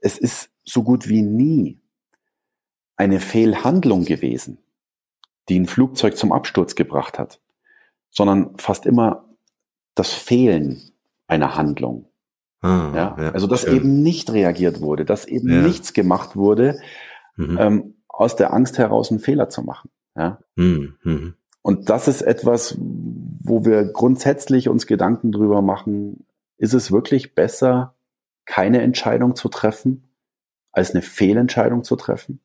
[0.00, 1.78] es ist so gut wie nie
[2.96, 4.58] eine Fehlhandlung gewesen
[5.48, 7.40] die ein Flugzeug zum Absturz gebracht hat,
[8.10, 9.24] sondern fast immer
[9.94, 10.80] das Fehlen
[11.26, 12.06] einer Handlung.
[12.60, 13.16] Ah, ja?
[13.18, 13.30] ja?
[13.32, 13.76] also dass schön.
[13.76, 15.62] eben nicht reagiert wurde, dass eben ja.
[15.62, 16.78] nichts gemacht wurde,
[17.36, 17.58] mhm.
[17.60, 19.90] ähm, aus der Angst heraus einen Fehler zu machen.
[20.16, 20.38] Ja?
[20.56, 20.96] Mhm.
[21.02, 21.34] mhm.
[21.62, 26.24] Und das ist etwas, wo wir grundsätzlich uns Gedanken drüber machen,
[26.56, 27.94] ist es wirklich besser,
[28.46, 30.08] keine Entscheidung zu treffen,
[30.72, 32.40] als eine Fehlentscheidung zu treffen?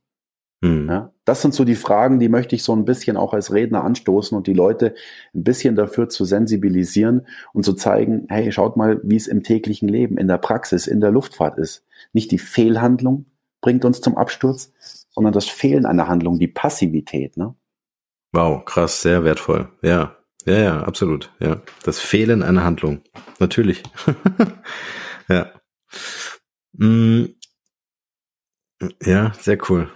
[0.64, 0.88] Mhm.
[0.90, 3.84] Ja, das sind so die Fragen, die möchte ich so ein bisschen auch als Redner
[3.84, 4.96] anstoßen und die Leute
[5.36, 9.90] ein bisschen dafür zu sensibilisieren und zu zeigen, hey, schaut mal, wie es im täglichen
[9.90, 11.84] Leben, in der Praxis, in der Luftfahrt ist.
[12.14, 13.26] Nicht die Fehlhandlung
[13.60, 14.72] bringt uns zum Absturz,
[15.10, 17.36] sondern das Fehlen einer Handlung, die Passivität.
[17.36, 17.54] Ne?
[18.32, 19.68] Wow, krass, sehr wertvoll.
[19.82, 21.30] Ja, ja, ja, absolut.
[21.42, 23.02] Ja, das Fehlen einer Handlung.
[23.38, 23.84] Natürlich.
[25.28, 25.52] ja.
[26.72, 27.26] Mm.
[29.02, 29.90] Ja, sehr cool.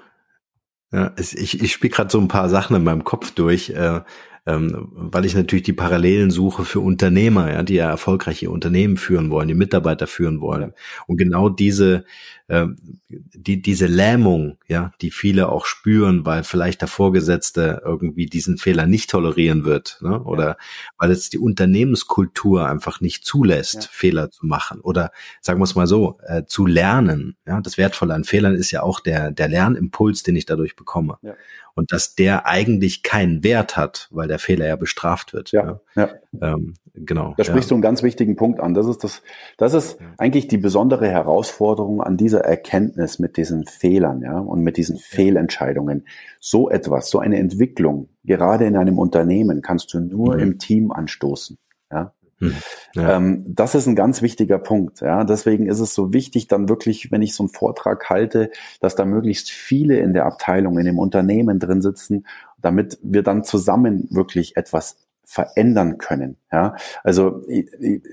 [0.91, 4.01] Ja, ich, ich spiele gerade so ein paar Sachen in meinem Kopf durch, äh,
[4.45, 9.29] ähm, weil ich natürlich die Parallelen suche für Unternehmer, ja, die ja erfolgreiche Unternehmen führen
[9.29, 10.73] wollen, die Mitarbeiter führen wollen.
[11.05, 12.05] Und genau diese,
[12.47, 12.65] äh,
[13.09, 18.85] die, diese Lähmung, ja, die viele auch spüren, weil vielleicht der Vorgesetzte irgendwie diesen Fehler
[18.85, 20.21] nicht tolerieren wird, ne?
[20.23, 20.57] oder ja.
[20.97, 23.89] weil es die Unternehmenskultur einfach nicht zulässt, ja.
[23.91, 27.35] Fehler zu machen oder sagen wir es mal so, äh, zu lernen.
[27.45, 31.17] Ja, das Wertvolle an Fehlern ist ja auch der, der Lernimpuls, den ich dadurch bekomme.
[31.21, 31.33] Ja
[31.77, 35.51] und dass der eigentlich keinen Wert hat, weil der Fehler ja bestraft wird.
[35.51, 36.09] Ja, ja.
[36.41, 37.35] Ähm, genau.
[37.37, 38.73] Da sprichst du einen ganz wichtigen Punkt an.
[38.73, 39.21] Das ist das,
[39.57, 44.77] das ist eigentlich die besondere Herausforderung an dieser Erkenntnis mit diesen Fehlern, ja, und mit
[44.77, 46.05] diesen Fehlentscheidungen.
[46.39, 50.41] So etwas, so eine Entwicklung, gerade in einem Unternehmen, kannst du nur mhm.
[50.41, 51.57] im Team anstoßen.
[51.91, 52.53] Ja, hm,
[52.93, 53.17] ja.
[53.17, 55.01] Ähm, das ist ein ganz wichtiger Punkt.
[55.01, 58.95] Ja, deswegen ist es so wichtig, dann wirklich, wenn ich so einen Vortrag halte, dass
[58.95, 62.27] da möglichst viele in der Abteilung, in dem Unternehmen drin sitzen,
[62.61, 66.37] damit wir dann zusammen wirklich etwas verändern können.
[66.51, 67.69] Ja, also ich,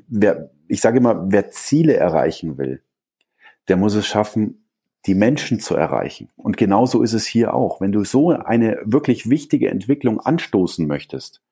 [0.08, 2.80] wer, ich sage immer, wer Ziele erreichen will,
[3.68, 4.64] der muss es schaffen,
[5.06, 6.28] die Menschen zu erreichen.
[6.36, 7.80] Und genauso ist es hier auch.
[7.80, 11.42] Wenn du so eine wirklich wichtige Entwicklung anstoßen möchtest,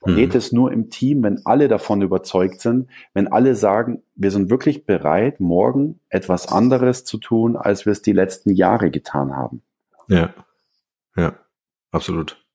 [0.00, 0.16] dann mhm.
[0.16, 4.50] geht es nur im Team, wenn alle davon überzeugt sind, wenn alle sagen, wir sind
[4.50, 9.62] wirklich bereit, morgen etwas anderes zu tun, als wir es die letzten Jahre getan haben.
[10.08, 10.34] Ja,
[11.16, 11.34] ja,
[11.90, 12.45] absolut.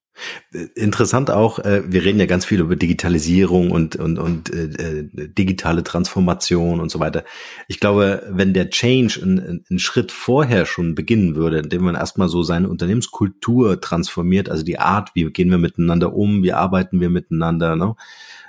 [0.75, 5.09] Interessant auch, äh, wir reden ja ganz viel über Digitalisierung und, und, und äh, äh,
[5.13, 7.23] digitale Transformation und so weiter.
[7.67, 12.43] Ich glaube, wenn der Change einen, Schritt vorher schon beginnen würde, indem man erstmal so
[12.43, 17.75] seine Unternehmenskultur transformiert, also die Art, wie gehen wir miteinander um, wie arbeiten wir miteinander,
[17.75, 17.95] ne?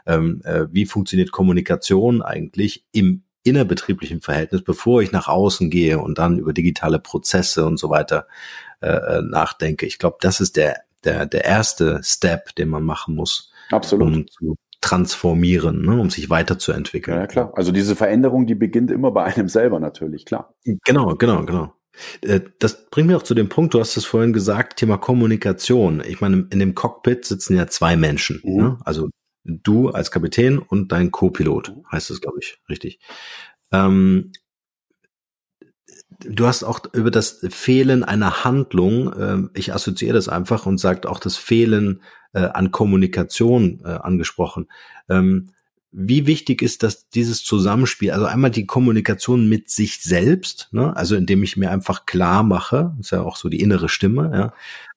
[0.06, 6.18] ähm, äh, wie funktioniert Kommunikation eigentlich im innerbetrieblichen Verhältnis, bevor ich nach außen gehe und
[6.18, 8.26] dann über digitale Prozesse und so weiter
[8.80, 9.86] äh nachdenke.
[9.86, 13.52] Ich glaube, das ist der der, der erste Step, den man machen muss.
[13.70, 14.08] Absolut.
[14.08, 17.16] Um zu transformieren, ne, um sich weiterzuentwickeln.
[17.16, 17.52] Ja, klar.
[17.54, 20.54] Also diese Veränderung, die beginnt immer bei einem selber natürlich, klar.
[20.84, 21.72] Genau, genau, genau.
[22.20, 26.02] Äh, das bringt mich auch zu dem Punkt, du hast es vorhin gesagt, Thema Kommunikation.
[26.04, 28.40] Ich meine, in dem Cockpit sitzen ja zwei Menschen.
[28.44, 28.56] Mhm.
[28.56, 28.78] Ne?
[28.84, 29.08] Also
[29.44, 31.84] du als Kapitän und dein Co-Pilot, mhm.
[31.90, 32.98] heißt es, glaube ich, richtig.
[33.70, 34.32] Ähm,
[36.28, 41.06] du hast auch über das Fehlen einer Handlung, äh, ich assoziiere das einfach und sagt
[41.06, 44.68] auch das Fehlen äh, an Kommunikation äh, angesprochen.
[45.08, 45.50] Ähm,
[45.92, 48.12] wie wichtig ist das dieses Zusammenspiel?
[48.12, 50.96] Also einmal die Kommunikation mit sich selbst, ne?
[50.96, 54.52] also indem ich mir einfach klar mache, ist ja auch so die innere Stimme, ja,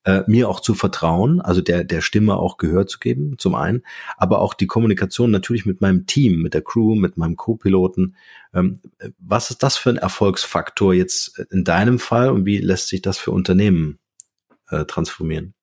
[0.05, 3.84] äh, mir auch zu vertrauen, also der der Stimme auch Gehör zu geben, zum einen,
[4.15, 8.15] aber auch die Kommunikation natürlich mit meinem Team, mit der Crew, mit meinem Co-Piloten.
[8.53, 8.79] Ähm,
[9.19, 13.17] was ist das für ein Erfolgsfaktor jetzt in deinem Fall und wie lässt sich das
[13.17, 13.99] für Unternehmen
[14.69, 15.55] äh, transformieren?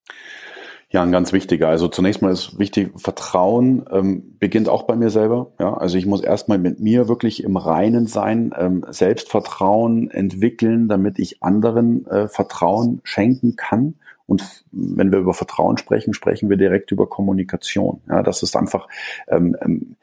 [0.93, 1.69] Ja, ein ganz wichtiger.
[1.69, 5.51] Also zunächst mal ist wichtig, Vertrauen ähm, beginnt auch bei mir selber.
[5.59, 11.17] Ja, also ich muss erstmal mit mir wirklich im Reinen sein, ähm, Selbstvertrauen entwickeln, damit
[11.17, 13.95] ich anderen äh, Vertrauen schenken kann.
[14.27, 18.01] Und wenn wir über Vertrauen sprechen, sprechen wir direkt über Kommunikation.
[18.07, 18.87] Ja, das ist einfach
[19.27, 19.95] ähm, ähm,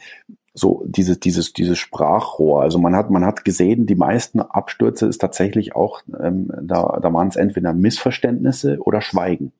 [0.55, 2.63] so dieses dieses dieses Sprachrohr.
[2.63, 7.13] Also man hat man hat gesehen, die meisten Abstürze ist tatsächlich auch ähm, da da
[7.13, 9.53] waren es entweder Missverständnisse oder Schweigen.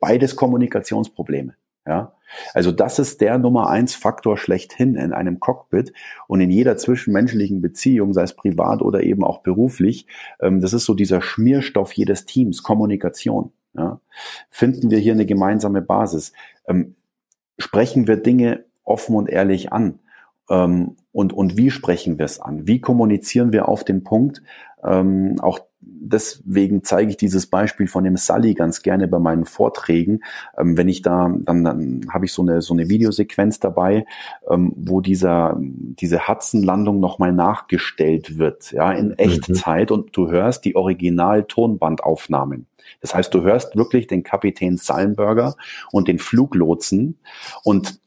[0.00, 1.54] Beides Kommunikationsprobleme.
[1.86, 2.14] Ja,
[2.52, 5.92] also das ist der Nummer eins Faktor schlechthin in einem Cockpit
[6.26, 10.06] und in jeder zwischenmenschlichen Beziehung, sei es privat oder eben auch beruflich.
[10.40, 13.52] Ähm, das ist so dieser Schmierstoff jedes Teams, Kommunikation.
[13.74, 14.00] Ja,
[14.50, 16.32] finden wir hier eine gemeinsame Basis?
[16.66, 16.96] Ähm,
[17.58, 20.00] sprechen wir Dinge offen und ehrlich an?
[20.50, 22.66] Ähm, und, und wie sprechen wir es an?
[22.66, 24.42] Wie kommunizieren wir auf den Punkt?
[24.82, 25.60] Auch
[26.08, 30.20] deswegen zeige ich dieses Beispiel von dem Sully ganz gerne bei meinen Vorträgen.
[30.58, 34.06] Ähm, wenn ich da, dann, dann habe ich so eine, so eine Videosequenz dabei,
[34.50, 39.14] ähm, wo dieser, diese Hudson-Landung nochmal nachgestellt wird, ja, in mhm.
[39.18, 39.96] Echtzeit mhm.
[39.96, 42.66] und du hörst die Original-Tonbandaufnahmen.
[43.00, 45.56] Das heißt, du hörst wirklich den Kapitän Sallenberger
[45.90, 47.18] und den Fluglotsen
[47.64, 48.00] und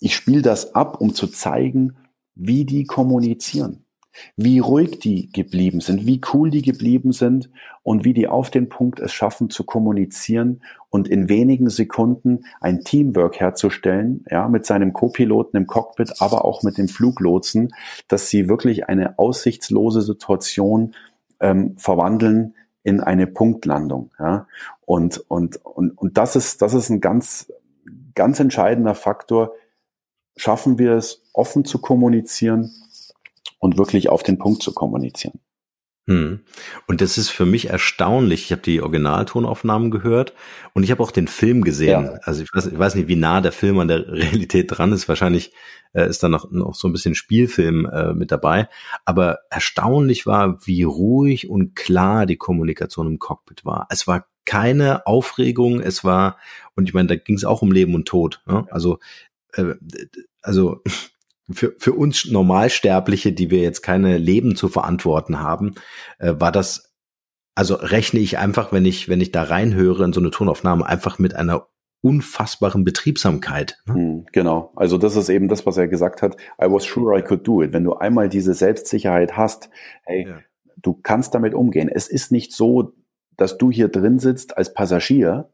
[0.00, 1.96] ich spiele das ab, um zu zeigen,
[2.34, 3.85] wie die kommunizieren.
[4.36, 7.50] Wie ruhig die geblieben sind, wie cool die geblieben sind
[7.82, 12.80] und wie die auf den Punkt es schaffen zu kommunizieren und in wenigen Sekunden ein
[12.80, 17.72] Teamwork herzustellen, ja, mit seinem Co-Piloten im Cockpit, aber auch mit dem Fluglotsen,
[18.08, 20.94] dass sie wirklich eine aussichtslose Situation
[21.40, 24.46] ähm, verwandeln in eine Punktlandung, ja.
[24.84, 27.52] Und, und, und, und das ist, das ist ein ganz,
[28.14, 29.52] ganz entscheidender Faktor.
[30.36, 32.70] Schaffen wir es, offen zu kommunizieren,
[33.58, 35.40] und wirklich auf den Punkt zu kommunizieren.
[36.08, 36.44] Hm.
[36.86, 38.44] Und das ist für mich erstaunlich.
[38.44, 40.34] Ich habe die Originaltonaufnahmen gehört
[40.72, 42.04] und ich habe auch den Film gesehen.
[42.04, 42.20] Ja.
[42.22, 45.08] Also ich weiß, ich weiß nicht, wie nah der Film an der Realität dran ist.
[45.08, 45.52] Wahrscheinlich
[45.94, 48.68] äh, ist da noch, noch so ein bisschen Spielfilm äh, mit dabei.
[49.04, 53.88] Aber erstaunlich war, wie ruhig und klar die Kommunikation im Cockpit war.
[53.90, 55.80] Es war keine Aufregung.
[55.80, 56.38] Es war,
[56.76, 58.42] und ich meine, da ging es auch um Leben und Tod.
[58.46, 58.64] Ne?
[58.70, 59.00] Also,
[59.54, 59.74] äh,
[60.40, 60.82] also
[61.50, 65.74] für, für uns Normalsterbliche, die wir jetzt keine Leben zu verantworten haben,
[66.18, 66.94] äh, war das,
[67.54, 71.18] also rechne ich einfach, wenn ich, wenn ich da reinhöre in so eine Tonaufnahme, einfach
[71.18, 71.68] mit einer
[72.02, 73.78] unfassbaren Betriebsamkeit.
[73.86, 73.94] Ne?
[73.94, 74.72] Hm, genau.
[74.76, 76.36] Also das ist eben das, was er gesagt hat.
[76.60, 77.72] I was sure I could do it.
[77.72, 79.70] Wenn du einmal diese Selbstsicherheit hast,
[80.04, 80.38] hey, ja.
[80.76, 81.88] du kannst damit umgehen.
[81.88, 82.92] Es ist nicht so,
[83.36, 85.48] dass du hier drin sitzt als Passagier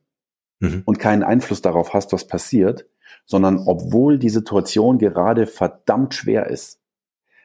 [0.61, 0.83] mhm.
[0.85, 2.87] und keinen Einfluss darauf hast, was passiert,
[3.25, 6.81] sondern obwohl die Situation gerade verdammt schwer ist,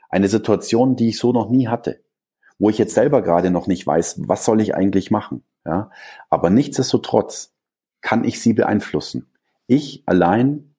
[0.10, 2.02] eine Situation, die ich so noch nie hatte,
[2.60, 5.90] wo ich jetzt selber gerade noch nicht weiß, was soll ich eigentlich machen, ja,
[6.30, 7.54] aber nichtsdestotrotz
[8.02, 9.28] kann ich sie beeinflussen.
[9.68, 10.76] Ich allein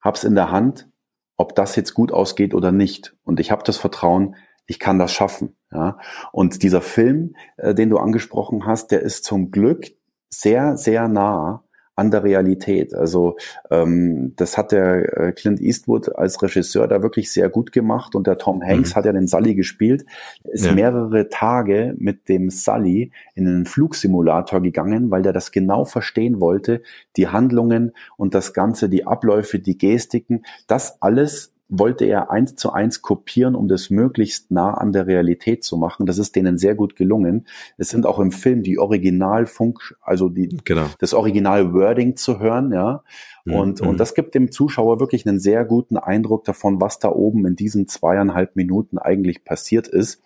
[0.00, 0.88] hab's in der Hand,
[1.36, 3.16] ob das jetzt gut ausgeht oder nicht.
[3.24, 5.56] Und ich habe das Vertrauen, ich kann das schaffen.
[5.72, 5.98] Ja.
[6.32, 9.86] Und dieser Film, äh, den du angesprochen hast, der ist zum Glück
[10.30, 11.63] sehr, sehr nah
[11.96, 12.94] an der Realität.
[12.94, 13.36] Also
[13.70, 18.26] ähm, das hat der äh, Clint Eastwood als Regisseur da wirklich sehr gut gemacht und
[18.26, 18.94] der Tom Hanks mhm.
[18.96, 20.04] hat ja den Sully gespielt.
[20.42, 20.72] Er ist ja.
[20.72, 26.82] mehrere Tage mit dem Sully in einen Flugsimulator gegangen, weil der das genau verstehen wollte,
[27.16, 32.72] die Handlungen und das Ganze, die Abläufe, die Gestiken, das alles wollte er eins zu
[32.72, 36.06] eins kopieren, um das möglichst nah an der Realität zu machen.
[36.06, 37.46] Das ist denen sehr gut gelungen.
[37.78, 40.86] Es sind auch im Film die Originalfunk, also die, genau.
[40.98, 43.02] das Original-Wording zu hören, ja.
[43.44, 43.88] Mhm, und, mhm.
[43.88, 47.56] und das gibt dem Zuschauer wirklich einen sehr guten Eindruck davon, was da oben in
[47.56, 50.22] diesen zweieinhalb Minuten eigentlich passiert ist.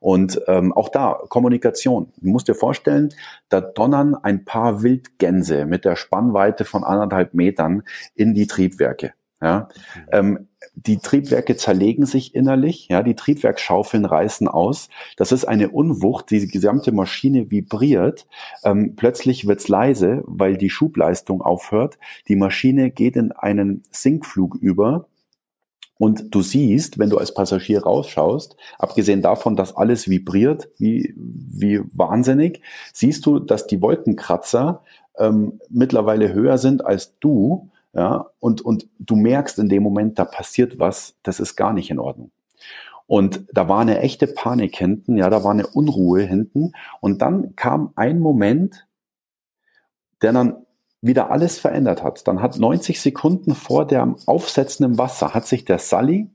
[0.00, 2.08] Und ähm, auch da, Kommunikation.
[2.16, 3.10] Du musst dir vorstellen,
[3.48, 7.82] da donnern ein paar Wildgänse mit der Spannweite von anderthalb Metern
[8.14, 9.12] in die Triebwerke.
[9.42, 9.68] Ja,
[10.12, 14.88] ähm, die Triebwerke zerlegen sich innerlich, ja, die Triebwerkschaufeln reißen aus.
[15.16, 18.26] Das ist eine Unwucht, die gesamte Maschine vibriert.
[18.62, 21.98] Ähm, plötzlich wird's leise, weil die Schubleistung aufhört.
[22.28, 25.08] Die Maschine geht in einen Sinkflug über.
[25.98, 31.80] Und du siehst, wenn du als Passagier rausschaust, abgesehen davon, dass alles vibriert, wie, wie
[31.92, 32.60] wahnsinnig,
[32.92, 34.82] siehst du, dass die Wolkenkratzer
[35.18, 40.24] ähm, mittlerweile höher sind als du ja, und, und du merkst in dem Moment, da
[40.24, 42.30] passiert was, das ist gar nicht in Ordnung.
[43.06, 46.72] Und da war eine echte Panik hinten, ja, da war eine Unruhe hinten.
[47.00, 48.86] Und dann kam ein Moment,
[50.22, 50.64] der dann
[51.02, 52.26] wieder alles verändert hat.
[52.26, 56.30] Dann hat 90 Sekunden vor dem Aufsetzen im Wasser, hat sich der Sully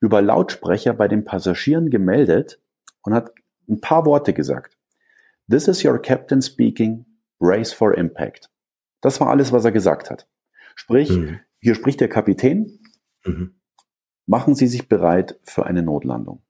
[0.00, 2.60] über Lautsprecher bei den Passagieren gemeldet
[3.02, 3.32] und hat
[3.68, 4.76] ein paar Worte gesagt.
[5.50, 7.04] This is your captain speaking,
[7.38, 8.48] brace for impact.
[9.00, 10.26] Das war alles, was er gesagt hat.
[10.76, 11.40] Sprich, mhm.
[11.58, 12.78] hier spricht der Kapitän,
[13.24, 13.56] mhm.
[14.26, 16.42] machen Sie sich bereit für eine Notlandung.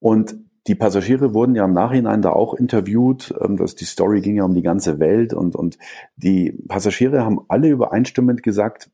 [0.00, 0.36] Und
[0.66, 4.44] die Passagiere wurden ja im Nachhinein da auch interviewt, ähm, dass die Story ging ja
[4.44, 5.78] um die ganze Welt und, und
[6.16, 8.90] die Passagiere haben alle übereinstimmend gesagt,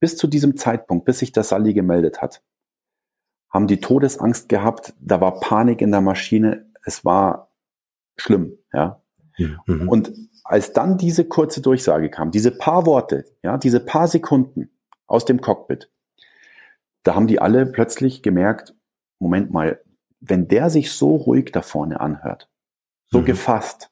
[0.00, 2.42] bis zu diesem Zeitpunkt, bis sich der Sally gemeldet hat,
[3.50, 7.50] haben die Todesangst gehabt, da war Panik in der Maschine, es war
[8.16, 9.02] schlimm, ja.
[9.38, 9.88] Mhm.
[9.88, 10.12] Und
[10.48, 14.70] als dann diese kurze Durchsage kam, diese paar Worte, ja, diese paar Sekunden
[15.06, 15.90] aus dem Cockpit,
[17.02, 18.74] da haben die alle plötzlich gemerkt,
[19.18, 19.80] Moment mal,
[20.20, 22.48] wenn der sich so ruhig da vorne anhört,
[23.10, 23.24] so mhm.
[23.24, 23.90] gefasst,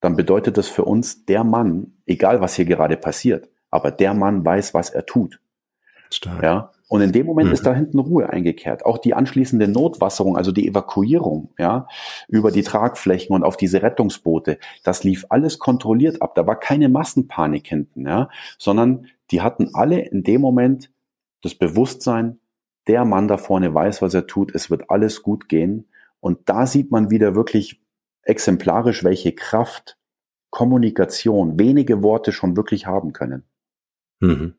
[0.00, 4.44] dann bedeutet das für uns, der Mann, egal was hier gerade passiert, aber der Mann
[4.44, 5.40] weiß, was er tut.
[6.10, 6.42] Stark.
[6.42, 7.54] Ja, und in dem Moment mhm.
[7.54, 8.84] ist da hinten Ruhe eingekehrt.
[8.84, 11.88] Auch die anschließende Notwasserung, also die Evakuierung, ja,
[12.28, 16.34] über die Tragflächen und auf diese Rettungsboote, das lief alles kontrolliert ab.
[16.34, 18.28] Da war keine Massenpanik hinten, ja,
[18.58, 20.90] sondern die hatten alle in dem Moment
[21.40, 22.40] das Bewusstsein,
[22.86, 25.88] der Mann da vorne weiß, was er tut, es wird alles gut gehen.
[26.20, 27.80] Und da sieht man wieder wirklich
[28.24, 29.96] exemplarisch, welche Kraft
[30.50, 33.44] Kommunikation, wenige Worte schon wirklich haben können.
[34.20, 34.56] Mhm.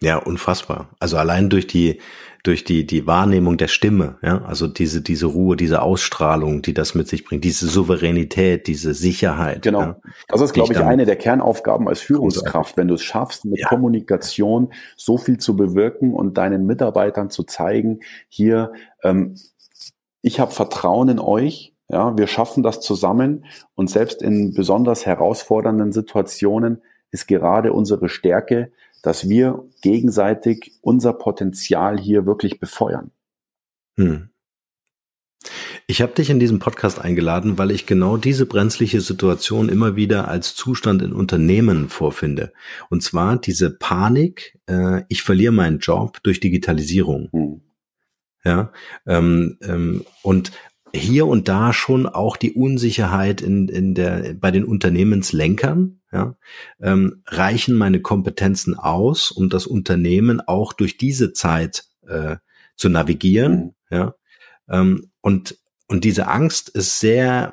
[0.00, 0.90] Ja, unfassbar.
[0.98, 2.00] Also allein durch die
[2.42, 6.94] durch die die Wahrnehmung der Stimme, ja, also diese diese Ruhe, diese Ausstrahlung, die das
[6.94, 9.62] mit sich bringt, diese Souveränität, diese Sicherheit.
[9.62, 9.80] Genau.
[9.80, 13.60] Ja, das ist, glaube ich, eine der Kernaufgaben als Führungskraft, wenn du es schaffst, mit
[13.60, 13.68] ja.
[13.68, 18.72] Kommunikation so viel zu bewirken und deinen Mitarbeitern zu zeigen, hier,
[19.02, 19.36] ähm,
[20.20, 25.92] ich habe Vertrauen in euch, ja, wir schaffen das zusammen und selbst in besonders herausfordernden
[25.92, 28.72] Situationen ist gerade unsere Stärke,
[29.04, 33.10] dass wir gegenseitig unser Potenzial hier wirklich befeuern.
[33.96, 34.30] Hm.
[35.86, 40.26] Ich habe dich in diesem Podcast eingeladen, weil ich genau diese brenzliche Situation immer wieder
[40.28, 42.54] als Zustand in Unternehmen vorfinde.
[42.88, 47.28] Und zwar diese Panik, äh, ich verliere meinen Job durch Digitalisierung.
[47.30, 47.60] Hm.
[48.42, 48.72] Ja,
[49.06, 50.52] ähm, ähm, und
[50.94, 56.00] hier und da schon auch die Unsicherheit in, in der, bei den Unternehmenslenkern.
[56.12, 56.36] Ja,
[56.80, 62.36] ähm, reichen meine Kompetenzen aus, um das Unternehmen auch durch diese Zeit äh,
[62.76, 63.74] zu navigieren?
[63.90, 63.96] Mhm.
[63.96, 64.14] Ja,
[64.68, 67.52] ähm, und und diese Angst ist sehr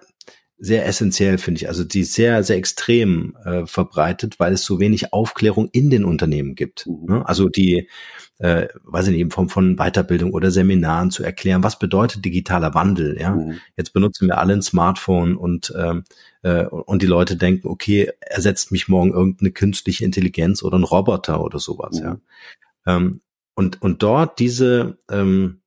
[0.63, 1.67] sehr essentiell, finde ich.
[1.67, 6.05] Also die ist sehr, sehr extrem äh, verbreitet, weil es so wenig Aufklärung in den
[6.05, 6.85] Unternehmen gibt.
[6.85, 7.05] Mhm.
[7.07, 7.27] Ne?
[7.27, 7.89] Also die,
[8.37, 12.75] äh, weiß ich nicht, in Form von Weiterbildung oder Seminaren zu erklären, was bedeutet digitaler
[12.75, 13.19] Wandel.
[13.19, 13.59] Ja, mhm.
[13.75, 16.03] jetzt benutzen wir alle ein Smartphone und ähm,
[16.43, 21.43] äh, und die Leute denken, okay, ersetzt mich morgen irgendeine künstliche Intelligenz oder ein Roboter
[21.43, 21.99] oder sowas.
[21.99, 22.05] Mhm.
[22.05, 22.17] Ja,
[22.85, 23.21] ähm,
[23.55, 25.60] und und dort diese ähm,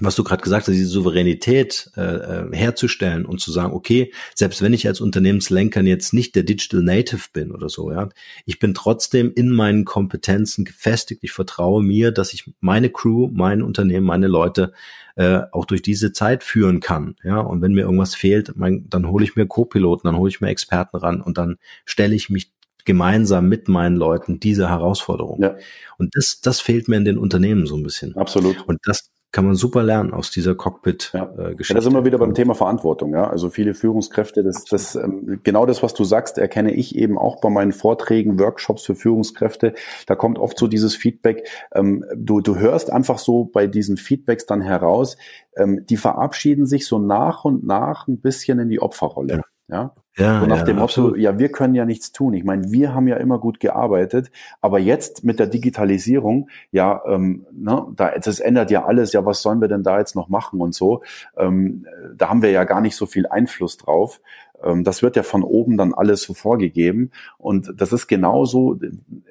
[0.00, 4.60] was du gerade gesagt hast, diese Souveränität äh, äh, herzustellen und zu sagen, okay, selbst
[4.60, 8.08] wenn ich als Unternehmenslenker jetzt nicht der Digital Native bin oder so, ja,
[8.44, 11.22] ich bin trotzdem in meinen Kompetenzen gefestigt.
[11.22, 14.72] Ich vertraue mir, dass ich meine Crew, mein Unternehmen, meine Leute
[15.14, 17.14] äh, auch durch diese Zeit führen kann.
[17.22, 20.40] Ja, und wenn mir irgendwas fehlt, mein, dann hole ich mir Co-Piloten, dann hole ich
[20.40, 22.52] mir Experten ran und dann stelle ich mich
[22.84, 25.40] gemeinsam mit meinen Leuten diese Herausforderung.
[25.40, 25.56] Ja.
[25.98, 28.16] Und das, das fehlt mir in den Unternehmen so ein bisschen.
[28.16, 28.66] Absolut.
[28.66, 31.18] Und das, kann man super lernen aus dieser Cockpit-Geschichte.
[31.18, 31.48] Ja.
[31.48, 33.12] Äh, ja, da sind wir wieder beim Thema Verantwortung.
[33.12, 37.18] Ja, also viele Führungskräfte, das, das ähm, genau das, was du sagst, erkenne ich eben
[37.18, 39.74] auch bei meinen Vorträgen, Workshops für Führungskräfte.
[40.06, 41.48] Da kommt oft so dieses Feedback.
[41.74, 45.16] Ähm, du, du hörst einfach so bei diesen Feedbacks dann heraus,
[45.56, 49.42] ähm, die verabschieden sich so nach und nach ein bisschen in die Opferrolle.
[49.68, 49.76] Ja.
[49.76, 49.94] ja?
[50.16, 52.34] Ja, so nach ja, dem Motto, ja, wir können ja nichts tun.
[52.34, 57.46] Ich meine, wir haben ja immer gut gearbeitet, aber jetzt mit der Digitalisierung, ja, ähm,
[57.50, 60.60] ne, da, das ändert ja alles, ja, was sollen wir denn da jetzt noch machen
[60.60, 61.02] und so.
[61.36, 61.86] Ähm,
[62.16, 64.20] da haben wir ja gar nicht so viel Einfluss drauf.
[64.62, 67.10] Ähm, das wird ja von oben dann alles so vorgegeben.
[67.36, 68.78] Und das ist genauso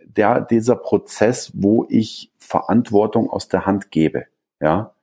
[0.06, 4.26] der, dieser Prozess, wo ich Verantwortung aus der Hand gebe.
[4.60, 4.94] Ja.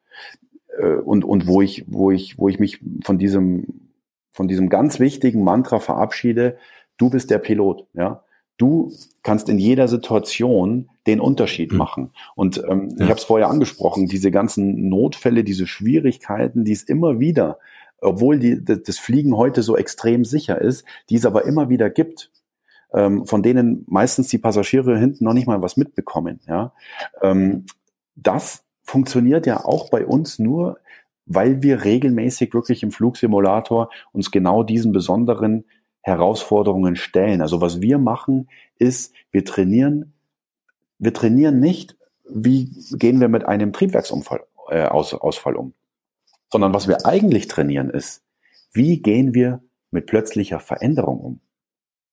[0.78, 3.89] Äh, und, und wo ich, wo ich, wo ich mich von diesem
[4.30, 6.56] von diesem ganz wichtigen Mantra verabschiede,
[6.96, 8.22] du bist der Pilot, ja.
[8.56, 11.78] Du kannst in jeder Situation den Unterschied mhm.
[11.78, 12.10] machen.
[12.34, 13.04] Und ähm, ja.
[13.04, 17.58] ich habe es vorher angesprochen, diese ganzen Notfälle, diese Schwierigkeiten, die es immer wieder,
[18.02, 22.30] obwohl die, das Fliegen heute so extrem sicher ist, die es aber immer wieder gibt,
[22.92, 26.40] ähm, von denen meistens die Passagiere hinten noch nicht mal was mitbekommen.
[26.46, 26.72] Ja,
[27.22, 27.64] ähm,
[28.14, 30.78] das funktioniert ja auch bei uns nur
[31.32, 35.64] weil wir regelmäßig wirklich im Flugsimulator uns genau diesen besonderen
[36.00, 37.40] Herausforderungen stellen.
[37.40, 40.12] Also was wir machen, ist, wir trainieren,
[40.98, 41.96] wir trainieren nicht,
[42.28, 42.68] wie
[42.98, 45.72] gehen wir mit einem Triebwerksunfall äh, Aus, Ausfall um,
[46.50, 48.24] sondern was wir eigentlich trainieren ist,
[48.72, 49.62] wie gehen wir
[49.92, 51.40] mit plötzlicher Veränderung um.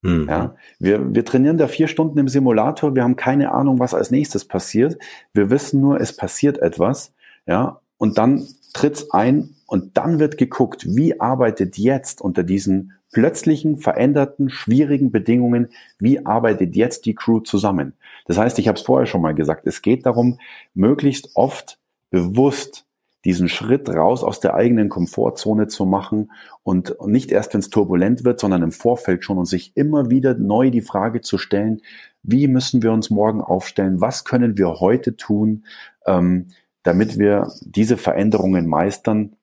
[0.04, 0.28] Mhm.
[0.30, 4.12] Ja, wir, wir trainieren da vier Stunden im Simulator, wir haben keine Ahnung, was als
[4.12, 5.00] nächstes passiert.
[5.34, 7.16] Wir wissen nur, es passiert etwas,
[7.48, 13.78] ja, und dann tritt's ein und dann wird geguckt, wie arbeitet jetzt unter diesen plötzlichen,
[13.78, 15.70] veränderten, schwierigen Bedingungen,
[16.00, 17.94] wie arbeitet jetzt die Crew zusammen.
[18.26, 20.40] Das heißt, ich habe es vorher schon mal gesagt, es geht darum,
[20.74, 21.80] möglichst oft
[22.10, 22.86] bewusst
[23.26, 26.32] diesen Schritt raus aus der eigenen Komfortzone zu machen
[26.64, 30.36] und nicht erst, wenn es turbulent wird, sondern im Vorfeld schon und sich immer wieder
[30.36, 31.82] neu die Frage zu stellen,
[32.24, 35.66] wie müssen wir uns morgen aufstellen, was können wir heute tun,
[36.06, 36.48] ähm,
[36.88, 39.36] damit wir diese Veränderungen meistern?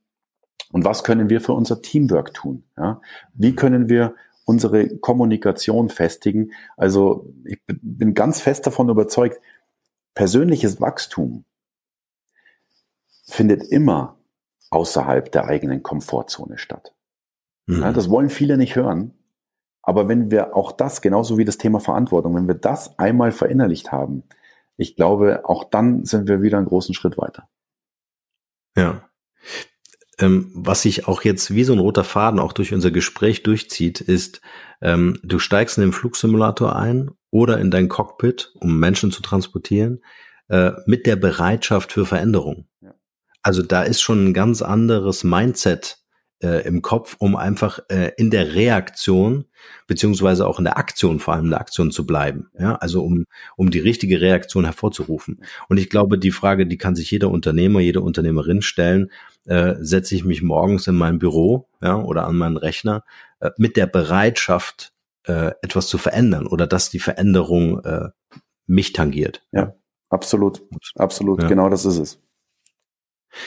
[0.73, 2.65] Und was können wir für unser Teamwork tun?
[2.79, 3.03] Ja?
[3.35, 4.15] Wie können wir
[4.47, 6.53] unsere Kommunikation festigen?
[6.79, 9.41] Also ich bin ganz fest davon überzeugt,
[10.15, 11.45] persönliches Wachstum
[13.27, 14.17] findet immer
[14.71, 16.95] außerhalb der eigenen Komfortzone statt.
[17.67, 17.83] Mhm.
[17.83, 19.13] Ja, das wollen viele nicht hören.
[19.83, 23.93] Aber wenn wir auch das, genauso wie das Thema Verantwortung, wenn wir das einmal verinnerlicht
[23.93, 24.23] haben,
[24.77, 27.49] ich glaube, auch dann sind wir wieder einen großen Schritt weiter.
[28.77, 29.09] Ja.
[30.19, 34.01] Ähm, was sich auch jetzt wie so ein roter Faden auch durch unser Gespräch durchzieht,
[34.01, 34.41] ist,
[34.81, 40.05] ähm, du steigst in den Flugsimulator ein oder in dein Cockpit, um Menschen zu transportieren,
[40.49, 42.69] äh, mit der Bereitschaft für Veränderung.
[42.81, 42.95] Ja.
[43.43, 46.04] Also da ist schon ein ganz anderes Mindset
[46.45, 49.47] äh, im Kopf, um einfach äh, in der Reaktion
[49.87, 52.51] beziehungsweise auch in der Aktion, vor allem in der Aktion zu bleiben.
[52.59, 53.25] Ja, also um,
[53.57, 55.43] um die richtige Reaktion hervorzurufen.
[55.69, 59.11] Und ich glaube, die Frage, die kann sich jeder Unternehmer, jede Unternehmerin stellen,
[59.47, 63.05] äh, setze ich mich morgens in mein Büro ja, oder an meinen Rechner
[63.41, 64.93] äh, mit der Bereitschaft,
[65.27, 68.11] äh, etwas zu verändern oder dass die Veränderung äh,
[68.67, 69.43] mich tangiert.
[69.53, 69.75] Ja,
[70.11, 70.61] absolut,
[70.97, 71.49] absolut, ja.
[71.49, 72.21] genau das ist es.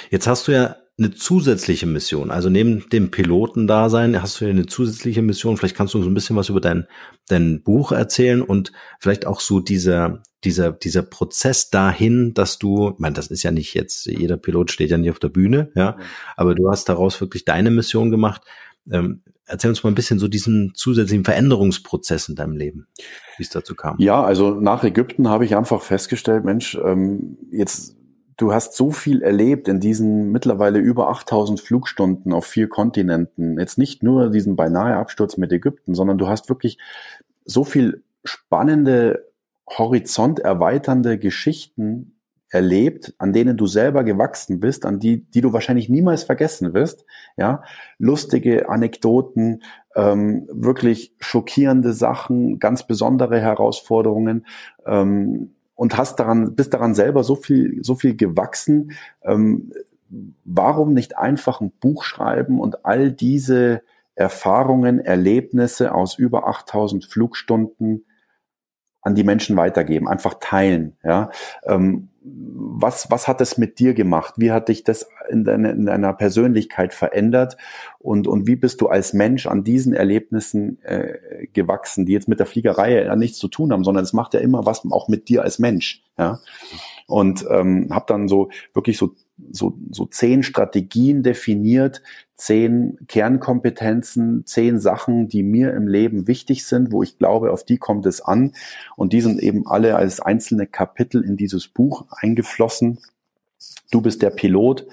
[0.09, 2.31] Jetzt hast du ja eine zusätzliche Mission.
[2.31, 5.55] Also neben dem Pilotendasein hast du ja eine zusätzliche Mission.
[5.55, 6.87] Vielleicht kannst du so ein bisschen was über dein,
[7.27, 12.99] dein Buch erzählen und vielleicht auch so dieser, dieser, dieser Prozess dahin, dass du, ich
[12.99, 15.97] meine, das ist ja nicht jetzt, jeder Pilot steht ja nicht auf der Bühne, ja,
[16.35, 18.41] aber du hast daraus wirklich deine Mission gemacht.
[18.91, 22.87] Ähm, erzähl uns mal ein bisschen so diesen zusätzlichen Veränderungsprozess in deinem Leben,
[23.37, 23.97] wie es dazu kam.
[23.99, 27.96] Ja, also nach Ägypten habe ich einfach festgestellt, Mensch, ähm, jetzt
[28.37, 33.59] du hast so viel erlebt in diesen mittlerweile über 8000 Flugstunden auf vier Kontinenten.
[33.59, 36.77] Jetzt nicht nur diesen beinahe Absturz mit Ägypten, sondern du hast wirklich
[37.45, 39.27] so viel spannende,
[39.67, 42.13] horizonterweiternde Geschichten
[42.49, 47.05] erlebt, an denen du selber gewachsen bist, an die, die du wahrscheinlich niemals vergessen wirst.
[47.35, 47.63] Ja,
[47.97, 49.63] lustige Anekdoten,
[49.95, 54.45] ähm, wirklich schockierende Sachen, ganz besondere Herausforderungen.
[54.85, 58.91] Ähm, und hast daran, bist daran selber so viel, so viel gewachsen.
[59.23, 59.71] Ähm,
[60.43, 63.83] warum nicht einfach ein Buch schreiben und all diese
[64.15, 68.05] Erfahrungen, Erlebnisse aus über 8000 Flugstunden
[69.07, 70.97] an die Menschen weitergeben, einfach teilen.
[71.03, 71.31] Ja,
[71.63, 74.33] ähm, was was hat es mit dir gemacht?
[74.37, 77.55] Wie hat dich das in, deine, in deiner Persönlichkeit verändert?
[77.99, 82.39] Und und wie bist du als Mensch an diesen Erlebnissen äh, gewachsen, die jetzt mit
[82.39, 85.29] der Fliegerei ja nichts zu tun haben, sondern es macht ja immer was auch mit
[85.29, 86.03] dir als Mensch.
[86.17, 86.39] Ja,
[87.07, 89.15] und ähm, habe dann so wirklich so
[89.51, 92.01] so, so zehn Strategien definiert,
[92.35, 97.77] zehn Kernkompetenzen, zehn Sachen, die mir im Leben wichtig sind, wo ich glaube, auf die
[97.77, 98.53] kommt es an.
[98.95, 102.99] Und die sind eben alle als einzelne Kapitel in dieses Buch eingeflossen.
[103.91, 104.87] Du bist der Pilot.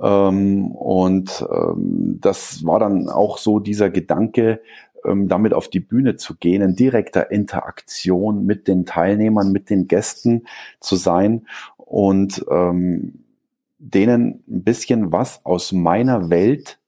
[0.00, 4.60] Ähm, und ähm, das war dann auch so dieser Gedanke,
[5.04, 9.88] ähm, damit auf die Bühne zu gehen, in direkter Interaktion mit den Teilnehmern, mit den
[9.88, 10.46] Gästen
[10.80, 13.23] zu sein und ähm,
[13.90, 16.78] denen ein bisschen was aus meiner Welt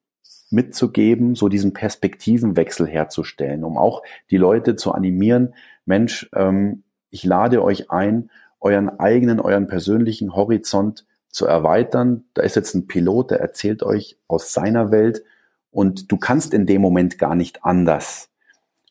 [0.50, 7.62] mitzugeben, so diesen Perspektivenwechsel herzustellen, um auch die Leute zu animieren, Mensch, ähm, ich lade
[7.62, 8.30] euch ein,
[8.60, 12.24] euren eigenen, euren persönlichen Horizont zu erweitern.
[12.34, 15.22] Da ist jetzt ein Pilot, der erzählt euch aus seiner Welt
[15.70, 18.30] und du kannst in dem Moment gar nicht anders,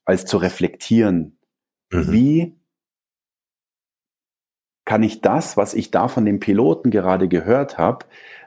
[0.05, 1.37] als zu reflektieren,
[1.91, 2.11] mhm.
[2.11, 2.55] wie
[4.85, 8.05] kann ich das, was ich da von dem Piloten gerade gehört habe,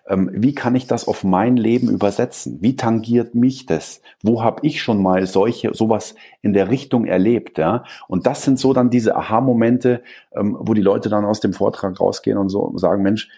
[0.09, 2.59] ähm, wie kann ich das auf mein Leben übersetzen?
[2.63, 4.01] Wie tangiert mich das?
[4.23, 7.59] Wo habe ich schon mal solche sowas in der Richtung erlebt?
[7.59, 7.85] Ja?
[8.09, 12.01] Und das sind so dann diese Aha-Momente, ähm, wo die Leute dann aus dem Vortrag
[12.01, 13.29] rausgehen und so sagen, Mensch,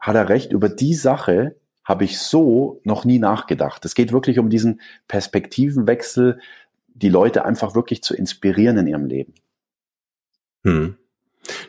[0.00, 3.84] hat er recht, über die Sache habe ich so noch nie nachgedacht.
[3.84, 6.40] Es geht wirklich um diesen Perspektivenwechsel,
[6.88, 9.34] die Leute einfach wirklich zu inspirieren in ihrem Leben.
[10.64, 10.96] Hm.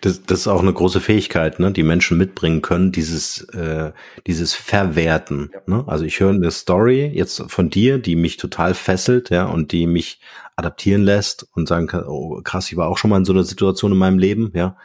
[0.02, 3.92] Das, das ist auch eine große Fähigkeit, ne, die Menschen mitbringen können, dieses, äh,
[4.26, 5.52] dieses Verwerten.
[5.54, 5.62] Ja.
[5.66, 5.84] Ne?
[5.88, 9.88] Also ich höre eine Story jetzt von dir, die mich total fesselt, ja, und die
[9.88, 10.20] mich
[10.56, 13.44] adaptieren lässt und sagen kann, oh krass, ich war auch schon mal in so einer
[13.44, 14.78] Situation in meinem Leben, ja.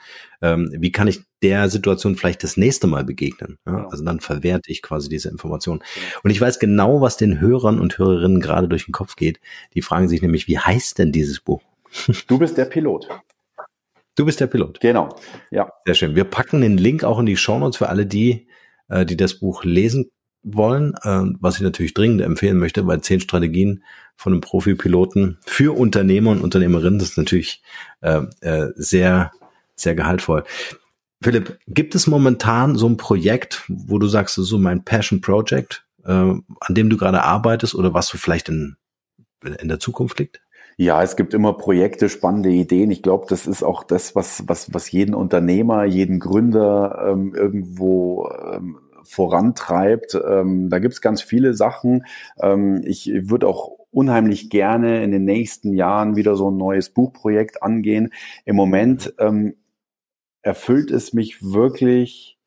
[0.43, 3.59] Ähm, wie kann ich der Situation vielleicht das nächste Mal begegnen?
[3.66, 3.72] Ja?
[3.72, 3.88] Genau.
[3.88, 5.78] Also dann verwerte ich quasi diese Information.
[5.78, 6.20] Genau.
[6.22, 9.38] Und ich weiß genau, was den Hörern und Hörerinnen gerade durch den Kopf geht.
[9.74, 11.61] Die fragen sich nämlich, wie heißt denn dieses Buch?
[12.26, 13.09] Du bist der Pilot.
[14.20, 14.80] Du bist der Pilot.
[14.80, 15.16] Genau,
[15.50, 15.72] ja.
[15.86, 16.14] Sehr schön.
[16.14, 18.48] Wir packen den Link auch in die Show Notes für alle die,
[18.90, 20.10] äh, die das Buch lesen
[20.42, 23.82] wollen, äh, was ich natürlich dringend empfehlen möchte, weil zehn Strategien
[24.16, 27.62] von einem Profi-Piloten für Unternehmer und Unternehmerinnen, das ist natürlich
[28.02, 29.32] äh, äh, sehr,
[29.74, 30.44] sehr gehaltvoll.
[31.22, 36.10] Philipp, gibt es momentan so ein Projekt, wo du sagst, so mein Passion Project, äh,
[36.10, 38.76] an dem du gerade arbeitest oder was du vielleicht in,
[39.60, 40.42] in der Zukunft liegt?
[40.80, 42.90] Ja, es gibt immer Projekte, spannende Ideen.
[42.90, 48.30] Ich glaube, das ist auch das, was, was, was jeden Unternehmer, jeden Gründer ähm, irgendwo
[48.50, 50.14] ähm, vorantreibt.
[50.14, 52.06] Ähm, da gibt's ganz viele Sachen.
[52.40, 57.62] Ähm, ich würde auch unheimlich gerne in den nächsten Jahren wieder so ein neues Buchprojekt
[57.62, 58.14] angehen.
[58.46, 59.56] Im Moment ähm,
[60.40, 62.38] erfüllt es mich wirklich,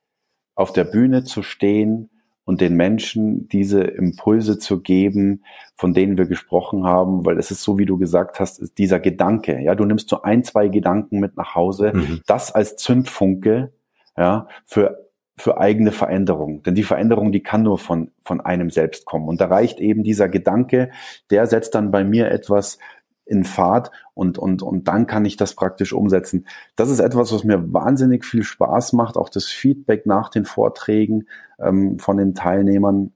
[0.56, 2.10] auf der Bühne zu stehen
[2.46, 5.44] und den Menschen diese Impulse zu geben,
[5.76, 9.60] von denen wir gesprochen haben, weil es ist so, wie du gesagt hast, dieser Gedanke,
[9.62, 12.22] ja, du nimmst so ein, zwei Gedanken mit nach Hause, mhm.
[12.28, 13.74] das als Zündfunke,
[14.18, 15.04] ja, für
[15.36, 16.62] für eigene Veränderung.
[16.64, 19.28] Denn die Veränderung, die kann nur von, von einem selbst kommen.
[19.28, 20.92] Und da reicht eben dieser Gedanke,
[21.32, 22.78] der setzt dann bei mir etwas
[23.26, 26.48] in Fahrt und, und, und dann kann ich das praktisch umsetzen.
[26.76, 31.28] Das ist etwas, was mir wahnsinnig viel Spaß macht, auch das Feedback nach den Vorträgen
[31.60, 33.14] ähm, von den Teilnehmern.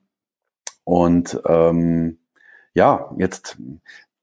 [0.84, 2.20] Und ähm,
[2.74, 3.58] ja, jetzt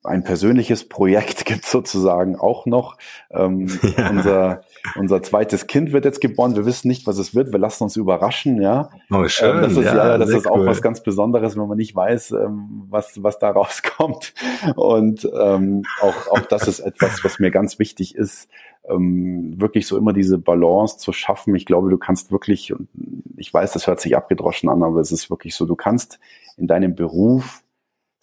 [0.04, 2.96] ein persönliches Projekt gibt sozusagen auch noch.
[3.30, 4.10] Ähm, ja.
[4.10, 4.60] unser,
[4.96, 6.54] unser zweites Kind wird jetzt geboren.
[6.54, 7.52] Wir wissen nicht, was es wird.
[7.52, 8.90] Wir lassen uns überraschen, ja.
[9.10, 9.56] Oh, schön.
[9.56, 12.32] Ähm, das ist, ja, ja das ist auch was ganz Besonderes, wenn man nicht weiß,
[12.32, 14.34] ähm, was, was da rauskommt.
[14.76, 18.48] Und ähm, auch, auch das ist etwas, was mir ganz wichtig ist,
[18.88, 21.54] ähm, wirklich so immer diese Balance zu schaffen.
[21.56, 22.88] Ich glaube, du kannst wirklich, und
[23.36, 26.20] ich weiß, das hört sich abgedroschen an, aber es ist wirklich so, du kannst
[26.58, 27.63] in deinem Beruf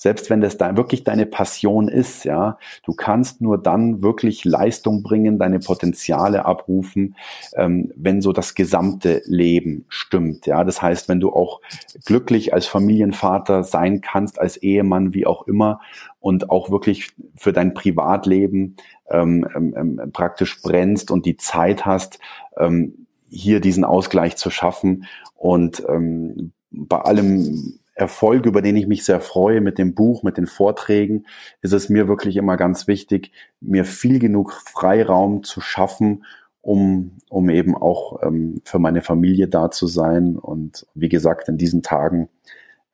[0.02, 5.04] selbst wenn das da wirklich deine Passion ist, ja, du kannst nur dann wirklich Leistung
[5.04, 7.16] bringen, deine Potenziale abrufen,
[7.56, 10.64] ähm, wenn so das gesamte Leben stimmt, ja.
[10.64, 11.62] Das heißt, wenn du auch
[12.04, 15.82] glücklich als Familienvater sein kannst, als Ehemann, wie auch immer,
[16.20, 18.78] und auch wirklich für dein Privatleben
[19.12, 22.18] ähm, ähm, ähm praktisch brennst und die Zeit hast,
[22.58, 29.06] ähm, hier diesen Ausgleich zu schaffen und ähm, bei allem Erfolg, über den ich mich
[29.06, 31.28] sehr freue mit dem Buch, mit den Vorträgen,
[31.62, 36.26] ist es mir wirklich immer ganz wichtig, mir viel genug Freiraum zu schaffen,
[36.62, 40.36] um, um eben auch ähm, für meine Familie da zu sein.
[40.36, 42.30] Und wie gesagt, in diesen Tagen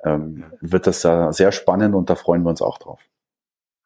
[0.04, 3.00] ähm, wird das ja sehr spannend und da freuen wir uns auch drauf.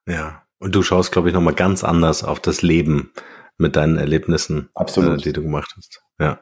[0.08, 3.12] Ja, und du schaust, glaube ich, nochmal ganz anders auf das Leben
[3.60, 5.20] mit deinen Erlebnissen, Absolut.
[5.20, 6.04] Äh, die du gemacht hast.
[6.20, 6.40] Ja.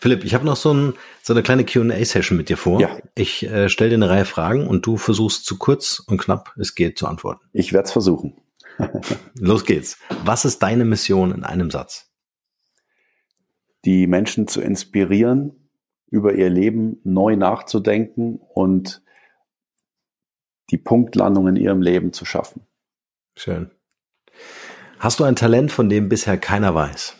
[0.00, 2.80] Philipp, ich habe noch so, ein, so eine kleine QA-Session mit dir vor.
[2.80, 2.96] Ja.
[3.14, 6.74] Ich äh, stelle dir eine Reihe Fragen und du versuchst zu kurz und knapp es
[6.74, 7.46] geht zu antworten.
[7.52, 8.40] Ich werde es versuchen.
[9.38, 9.98] Los geht's.
[10.24, 12.10] Was ist deine Mission in einem Satz?
[13.84, 15.68] Die Menschen zu inspirieren,
[16.10, 19.02] über ihr Leben neu nachzudenken und
[20.70, 22.66] die Punktlandung in ihrem Leben zu schaffen.
[23.36, 23.70] Schön.
[24.98, 27.16] Hast du ein Talent, von dem bisher keiner weiß?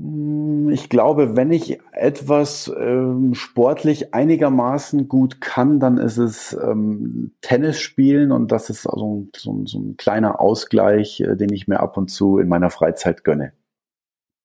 [0.00, 7.32] Hm, ich glaube, wenn ich etwas ähm, sportlich einigermaßen gut kann, dann ist es ähm,
[7.42, 11.80] Tennis spielen und das ist also so, so ein kleiner Ausgleich, äh, den ich mir
[11.80, 13.52] ab und zu in meiner Freizeit gönne.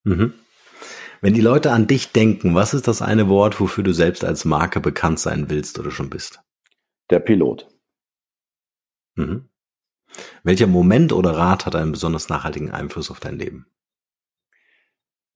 [0.03, 0.33] Mhm.
[1.21, 4.45] Wenn die Leute an dich denken, was ist das eine Wort, wofür du selbst als
[4.45, 6.41] Marke bekannt sein willst oder schon bist?
[7.09, 7.67] Der Pilot.
[9.15, 9.49] Mhm.
[10.43, 13.67] Welcher Moment oder Rat hat einen besonders nachhaltigen Einfluss auf dein Leben?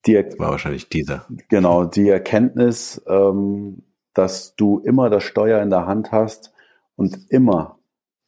[0.06, 1.26] Die war wahrscheinlich dieser.
[1.50, 3.84] Genau, die Erkenntnis, ähm,
[4.14, 6.54] dass du immer das Steuer in der Hand hast
[6.96, 7.80] und immer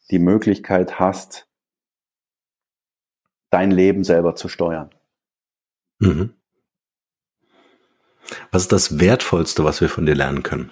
[0.10, 1.48] die Möglichkeit hast,
[3.50, 4.90] dein Leben selber zu steuern.
[6.00, 6.34] Mhm.
[8.52, 10.72] Was ist das Wertvollste, was wir von dir lernen können?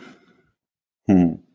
[1.08, 1.49] Hm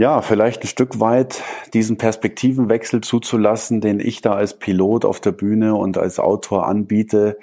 [0.00, 1.42] ja, vielleicht ein Stück weit
[1.74, 7.36] diesen Perspektivenwechsel zuzulassen, den ich da als Pilot auf der Bühne und als Autor anbiete,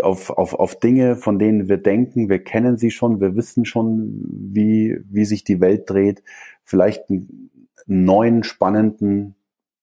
[0.00, 4.22] auf, auf, auf Dinge, von denen wir denken, wir kennen sie schon, wir wissen schon,
[4.28, 6.22] wie, wie sich die Welt dreht,
[6.62, 7.50] vielleicht einen
[7.86, 9.34] neuen, spannenden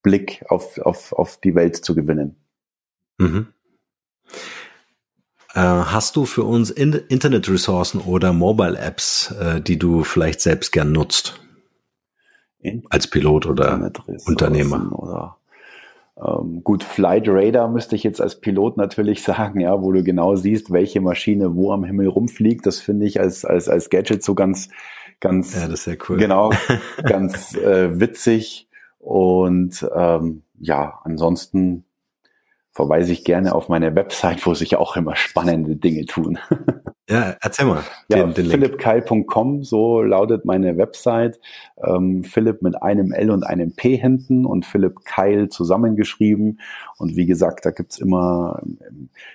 [0.02, 2.38] Blick auf, auf, auf die Welt zu gewinnen.
[3.18, 3.48] Mhm.
[5.54, 11.42] Äh, hast du für uns Internet-Ressourcen oder Mobile-Apps, äh, die du vielleicht selbst gern nutzt?
[12.90, 13.92] Als Pilot oder
[14.26, 14.92] Unternehmer.
[14.98, 15.38] Oder
[16.24, 20.36] ähm, gut, Flight Radar müsste ich jetzt als Pilot natürlich sagen, ja, wo du genau
[20.36, 22.66] siehst, welche Maschine wo am Himmel rumfliegt.
[22.66, 24.70] Das finde ich als, als, als Gadget so ganz,
[25.20, 26.18] ganz, ja, das ist sehr cool.
[26.18, 26.52] genau,
[27.04, 28.68] ganz äh, witzig.
[29.00, 31.86] Und ähm, ja, ansonsten
[32.72, 36.38] verweise ich gerne auf meine Website, wo sich auch immer spannende Dinge tun.
[37.12, 37.84] Ja, erzähl mal.
[38.08, 41.42] Ja, den, den philippkeil.com, so lautet meine Website.
[41.84, 46.62] Ähm, Philipp mit einem L und einem P hinten und Philipp Keil zusammengeschrieben.
[46.98, 48.62] Und wie gesagt, da gibt's immer,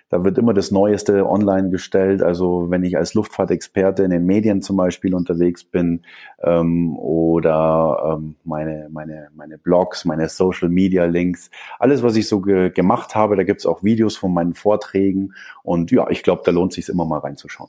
[0.09, 2.22] da wird immer das Neueste online gestellt.
[2.22, 6.01] Also wenn ich als Luftfahrtexperte in den Medien zum Beispiel unterwegs bin
[6.43, 12.41] ähm, oder ähm, meine, meine, meine Blogs, meine Social Media Links, alles, was ich so
[12.41, 15.35] ge gemacht habe, da gibt's auch Videos von meinen Vorträgen.
[15.62, 17.65] Und ja, ich glaube, da lohnt sich immer mal reinzuschauen.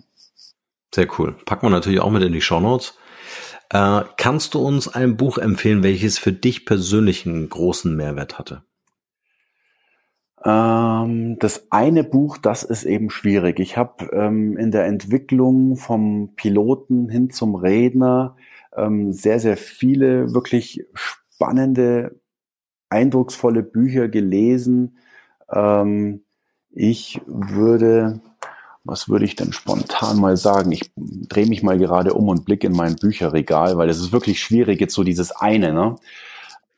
[0.94, 1.36] Sehr cool.
[1.46, 2.98] Packen wir natürlich auch mit in die Show Notes.
[3.70, 8.64] Äh, kannst du uns ein Buch empfehlen, welches für dich persönlich einen großen Mehrwert hatte?
[10.46, 13.60] Ähm, das eine Buch, das ist eben schwierig.
[13.60, 18.38] Ich habe ähm, in der Entwicklung vom Piloten hin zum Redner
[18.76, 22.20] ähm, sehr, sehr viele wirklich spannende,
[22.90, 24.98] eindrucksvolle Bücher gelesen.
[25.52, 26.24] Ähm,
[26.72, 28.22] ich würde,
[28.88, 30.72] was würde ich denn spontan mal sagen?
[30.72, 34.40] Ich drehe mich mal gerade um und blicke in mein Bücherregal, weil es ist wirklich
[34.42, 35.96] schwierig, jetzt so dieses eine, ne?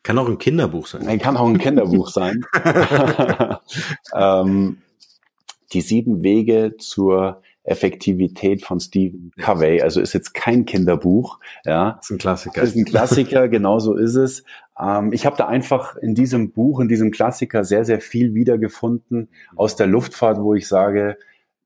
[0.01, 1.19] Kann auch ein Kinderbuch sein.
[1.19, 2.45] Kann auch ein Kinderbuch sein.
[4.15, 4.77] ähm,
[5.73, 9.81] die sieben Wege zur Effektivität von Stephen Covey.
[9.81, 11.39] Also ist jetzt kein Kinderbuch.
[11.65, 12.61] Ja, das ist ein Klassiker.
[12.61, 14.43] Das ist ein Klassiker, genau so ist es.
[14.79, 19.29] Ähm, ich habe da einfach in diesem Buch, in diesem Klassiker sehr, sehr viel wiedergefunden
[19.55, 21.17] aus der Luftfahrt, wo ich sage,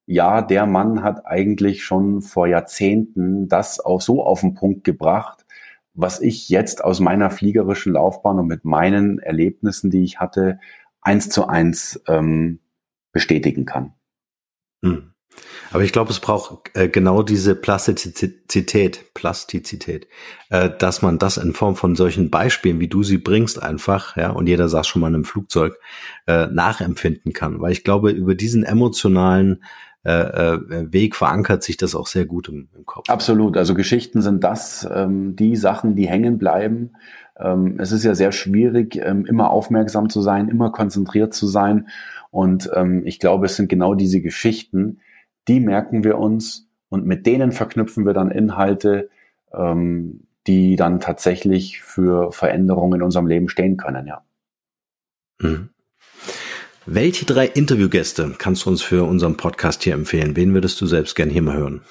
[0.06, 5.46] ja, der Mann hat eigentlich schon vor Jahrzehnten das auch so auf den Punkt gebracht,
[5.94, 10.60] was ich jetzt aus meiner fliegerischen Laufbahn und mit meinen Erlebnissen, die ich hatte,
[11.02, 12.60] eins zu eins ähm,
[13.12, 13.94] bestätigen kann.
[14.84, 15.14] Hm.
[15.72, 20.08] Aber ich glaube, es braucht äh, genau diese Plastizität, Plastizität,
[20.50, 24.30] äh, dass man das in Form von solchen Beispielen, wie du sie bringst, einfach, ja,
[24.30, 25.80] und jeder saß schon mal in einem Flugzeug,
[26.28, 27.60] äh, nachempfinden kann.
[27.62, 29.64] Weil ich glaube, über diesen emotionalen
[30.06, 33.10] äh, äh, Weg verankert sich das auch sehr gut im, im Kopf.
[33.10, 33.56] Absolut.
[33.56, 36.92] Also Geschichten sind das, ähm, die Sachen, die hängen bleiben.
[37.38, 41.88] Ähm, es ist ja sehr schwierig, ähm, immer aufmerksam zu sein, immer konzentriert zu sein.
[42.32, 45.00] Und ähm, ich glaube, es sind genau diese Geschichten,
[45.48, 49.10] die merken wir uns und mit denen verknüpfen wir dann Inhalte,
[49.54, 54.22] ähm, die dann tatsächlich für Veränderungen in unserem Leben stehen können, ja.
[55.42, 55.70] Mhm.
[56.86, 60.36] Welche drei Interviewgäste kannst du uns für unseren Podcast hier empfehlen?
[60.36, 61.82] Wen würdest du selbst gern hier mal hören?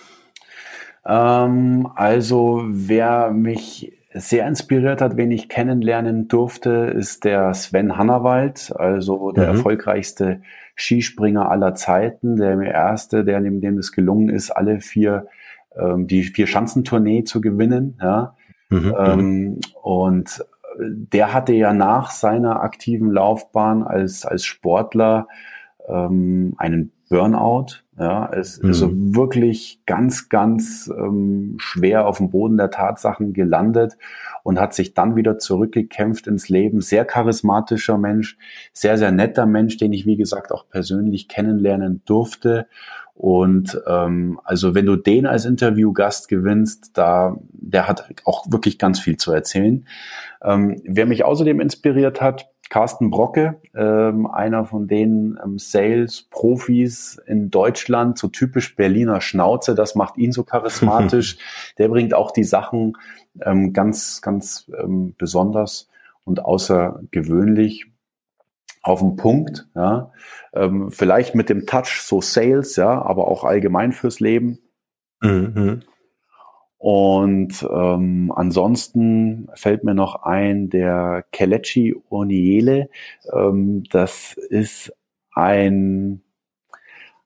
[1.06, 8.70] Ähm, also, wer mich sehr inspiriert hat, wen ich kennenlernen durfte, ist der Sven Hannawald,
[8.76, 9.56] also der mhm.
[9.56, 10.42] erfolgreichste
[10.76, 15.26] Skispringer aller Zeiten, der erste, der neben dem es gelungen ist, alle vier
[15.74, 17.98] ähm, die vier Schanzentournee zu gewinnen.
[18.02, 18.36] Ja.
[18.68, 20.44] Mhm, ähm, und
[20.78, 25.28] der hatte ja nach seiner aktiven Laufbahn als als Sportler
[25.88, 27.82] ähm, einen Burnout.
[27.98, 28.70] Ja, es mhm.
[28.70, 33.98] ist so wirklich ganz, ganz ähm, schwer auf dem Boden der Tatsachen gelandet
[34.42, 36.80] und hat sich dann wieder zurückgekämpft ins Leben.
[36.80, 38.38] Sehr charismatischer Mensch,
[38.72, 42.66] sehr, sehr netter Mensch, den ich, wie gesagt, auch persönlich kennenlernen durfte.
[43.14, 49.00] Und ähm, also wenn du den als Interviewgast gewinnst, da der hat auch wirklich ganz
[49.00, 49.86] viel zu erzählen.
[50.42, 57.50] Ähm, wer mich außerdem inspiriert hat, Carsten Brocke, ähm, einer von den ähm, Sales-Profis in
[57.50, 61.36] Deutschland, so typisch Berliner Schnauze, das macht ihn so charismatisch.
[61.78, 62.96] Der bringt auch die Sachen
[63.42, 65.90] ähm, ganz, ganz ähm, besonders
[66.24, 67.91] und außergewöhnlich
[68.82, 70.12] auf den Punkt, ja.
[70.52, 74.58] Ähm, vielleicht mit dem Touch so Sales, ja, aber auch allgemein fürs Leben.
[75.20, 75.82] Mhm.
[76.78, 82.90] Und ähm, ansonsten fällt mir noch ein der Kelechi Oniele.
[83.32, 84.92] Ähm, das ist
[85.32, 86.22] ein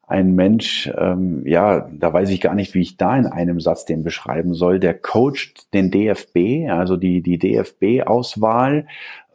[0.09, 3.87] ein Mensch, ähm, ja, da weiß ich gar nicht, wie ich da in einem Satz
[3.87, 4.79] den beschreiben soll.
[4.79, 8.87] Der coacht den DFB, also die die DFB-Auswahl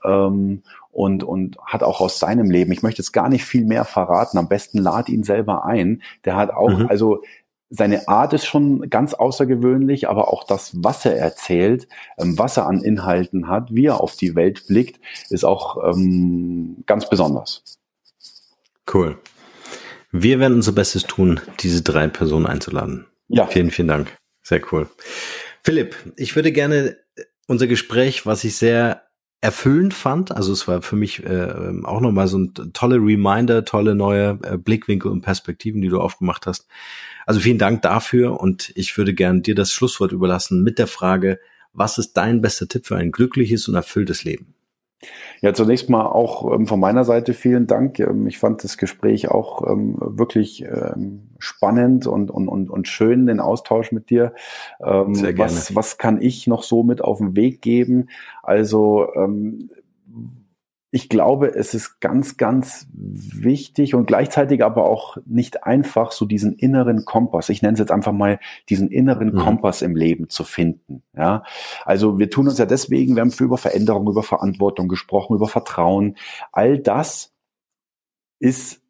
[0.05, 3.85] ähm, und, und hat auch aus seinem Leben, ich möchte jetzt gar nicht viel mehr
[3.85, 6.01] verraten, am besten lad ihn selber ein.
[6.25, 6.87] Der hat auch, mhm.
[6.87, 7.21] also
[7.69, 11.87] seine Art ist schon ganz außergewöhnlich, aber auch das, was er erzählt,
[12.17, 16.83] ähm, was er an Inhalten hat, wie er auf die Welt blickt, ist auch ähm,
[16.85, 17.63] ganz besonders.
[18.93, 19.17] Cool.
[20.11, 23.07] Wir werden unser Bestes tun, diese drei Personen einzuladen.
[23.29, 23.47] Ja.
[23.47, 24.17] Vielen, vielen Dank.
[24.43, 24.89] Sehr cool.
[25.63, 26.97] Philipp, ich würde gerne
[27.47, 29.03] unser Gespräch, was ich sehr
[29.41, 30.31] erfüllend fand.
[30.31, 34.57] Also es war für mich äh, auch nochmal so ein tolle Reminder, tolle neue äh,
[34.57, 36.67] Blickwinkel und Perspektiven, die du aufgemacht hast.
[37.25, 41.39] Also vielen Dank dafür und ich würde gern dir das Schlusswort überlassen mit der Frage,
[41.73, 44.53] was ist dein bester Tipp für ein glückliches und erfülltes Leben?
[45.41, 47.99] Ja, zunächst mal auch ähm, von meiner Seite vielen Dank.
[47.99, 53.25] Ähm, ich fand das Gespräch auch ähm, wirklich ähm, spannend und, und, und, und schön,
[53.25, 54.33] den Austausch mit dir.
[54.83, 55.51] Ähm, Sehr gerne.
[55.51, 58.09] Was, was kann ich noch so mit auf den Weg geben?
[58.43, 59.71] Also ähm,
[60.93, 66.53] ich glaube, es ist ganz, ganz wichtig und gleichzeitig aber auch nicht einfach, so diesen
[66.53, 69.37] inneren Kompass, ich nenne es jetzt einfach mal, diesen inneren mhm.
[69.37, 71.01] Kompass im Leben zu finden.
[71.15, 71.43] Ja,
[71.85, 75.47] also wir tun uns ja deswegen, wir haben für über Veränderung, über Verantwortung gesprochen, über
[75.47, 76.17] Vertrauen.
[76.51, 77.33] All das
[78.39, 78.81] ist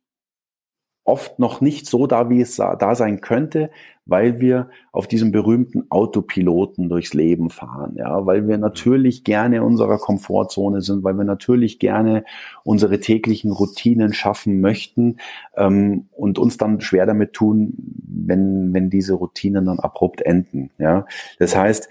[1.03, 3.69] oft noch nicht so da, wie es da sein könnte,
[4.11, 9.61] weil wir auf diesem berühmten Autopiloten durchs Leben fahren, ja, weil wir natürlich gerne in
[9.63, 12.23] unserer Komfortzone sind, weil wir natürlich gerne
[12.63, 15.17] unsere täglichen Routinen schaffen möchten
[15.55, 17.73] ähm, und uns dann schwer damit tun,
[18.05, 21.05] wenn, wenn diese Routinen dann abrupt enden, ja.
[21.39, 21.89] Das heißt,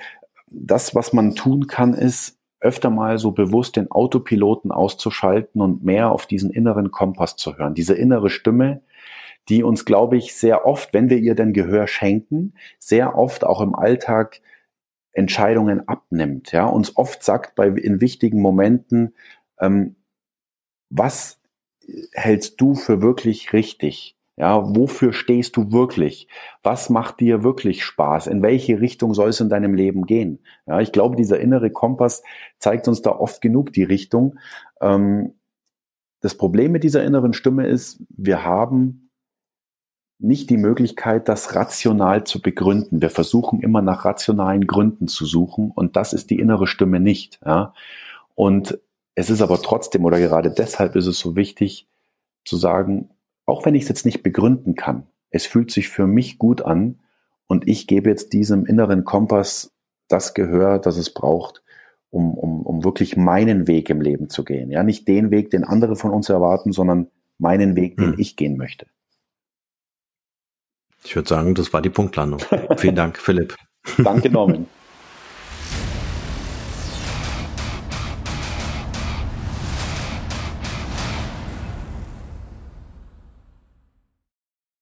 [0.51, 6.13] das, was man tun kann, ist, öfter mal so bewusst den Autopiloten auszuschalten und mehr
[6.13, 7.75] auf diesen inneren Kompass zu hören.
[7.75, 8.83] Diese innere Stimme,
[9.49, 13.61] die uns, glaube ich, sehr oft, wenn wir ihr denn Gehör schenken, sehr oft auch
[13.61, 14.41] im Alltag
[15.13, 19.15] Entscheidungen abnimmt, ja, uns oft sagt bei in wichtigen Momenten,
[19.59, 19.97] ähm,
[20.89, 21.41] was
[22.13, 24.17] hältst du für wirklich richtig?
[24.37, 26.27] Ja, wofür stehst du wirklich?
[26.63, 28.27] Was macht dir wirklich Spaß?
[28.27, 30.39] In welche Richtung soll es in deinem Leben gehen?
[30.67, 32.23] Ja, ich glaube, dieser innere Kompass
[32.59, 34.39] zeigt uns da oft genug die Richtung.
[34.81, 35.35] Ähm,
[36.21, 39.10] das Problem mit dieser inneren Stimme ist, wir haben
[40.21, 43.01] nicht die Möglichkeit, das rational zu begründen.
[43.01, 47.41] Wir versuchen immer nach rationalen Gründen zu suchen und das ist die innere Stimme nicht.
[47.45, 47.75] Ja?
[48.35, 48.79] Und
[49.15, 51.89] es ist aber trotzdem oder gerade deshalb ist es so wichtig
[52.45, 53.11] zu sagen,
[53.47, 57.01] auch wenn ich es jetzt nicht begründen kann, es fühlt sich für mich gut an
[57.47, 59.73] und ich gebe jetzt diesem inneren Kompass
[60.09, 61.63] das Gehör, das es braucht,
[62.11, 64.71] um, um, um wirklich meinen Weg im Leben zu gehen.
[64.71, 67.09] Ja, nicht den Weg, den andere von uns erwarten, sondern
[67.39, 68.19] meinen Weg, den hm.
[68.19, 68.87] ich gehen möchte.
[71.05, 72.41] Ich würde sagen, das war die Punktlandung.
[72.77, 73.57] Vielen Dank, Philipp.
[73.99, 74.67] Danke, Norman.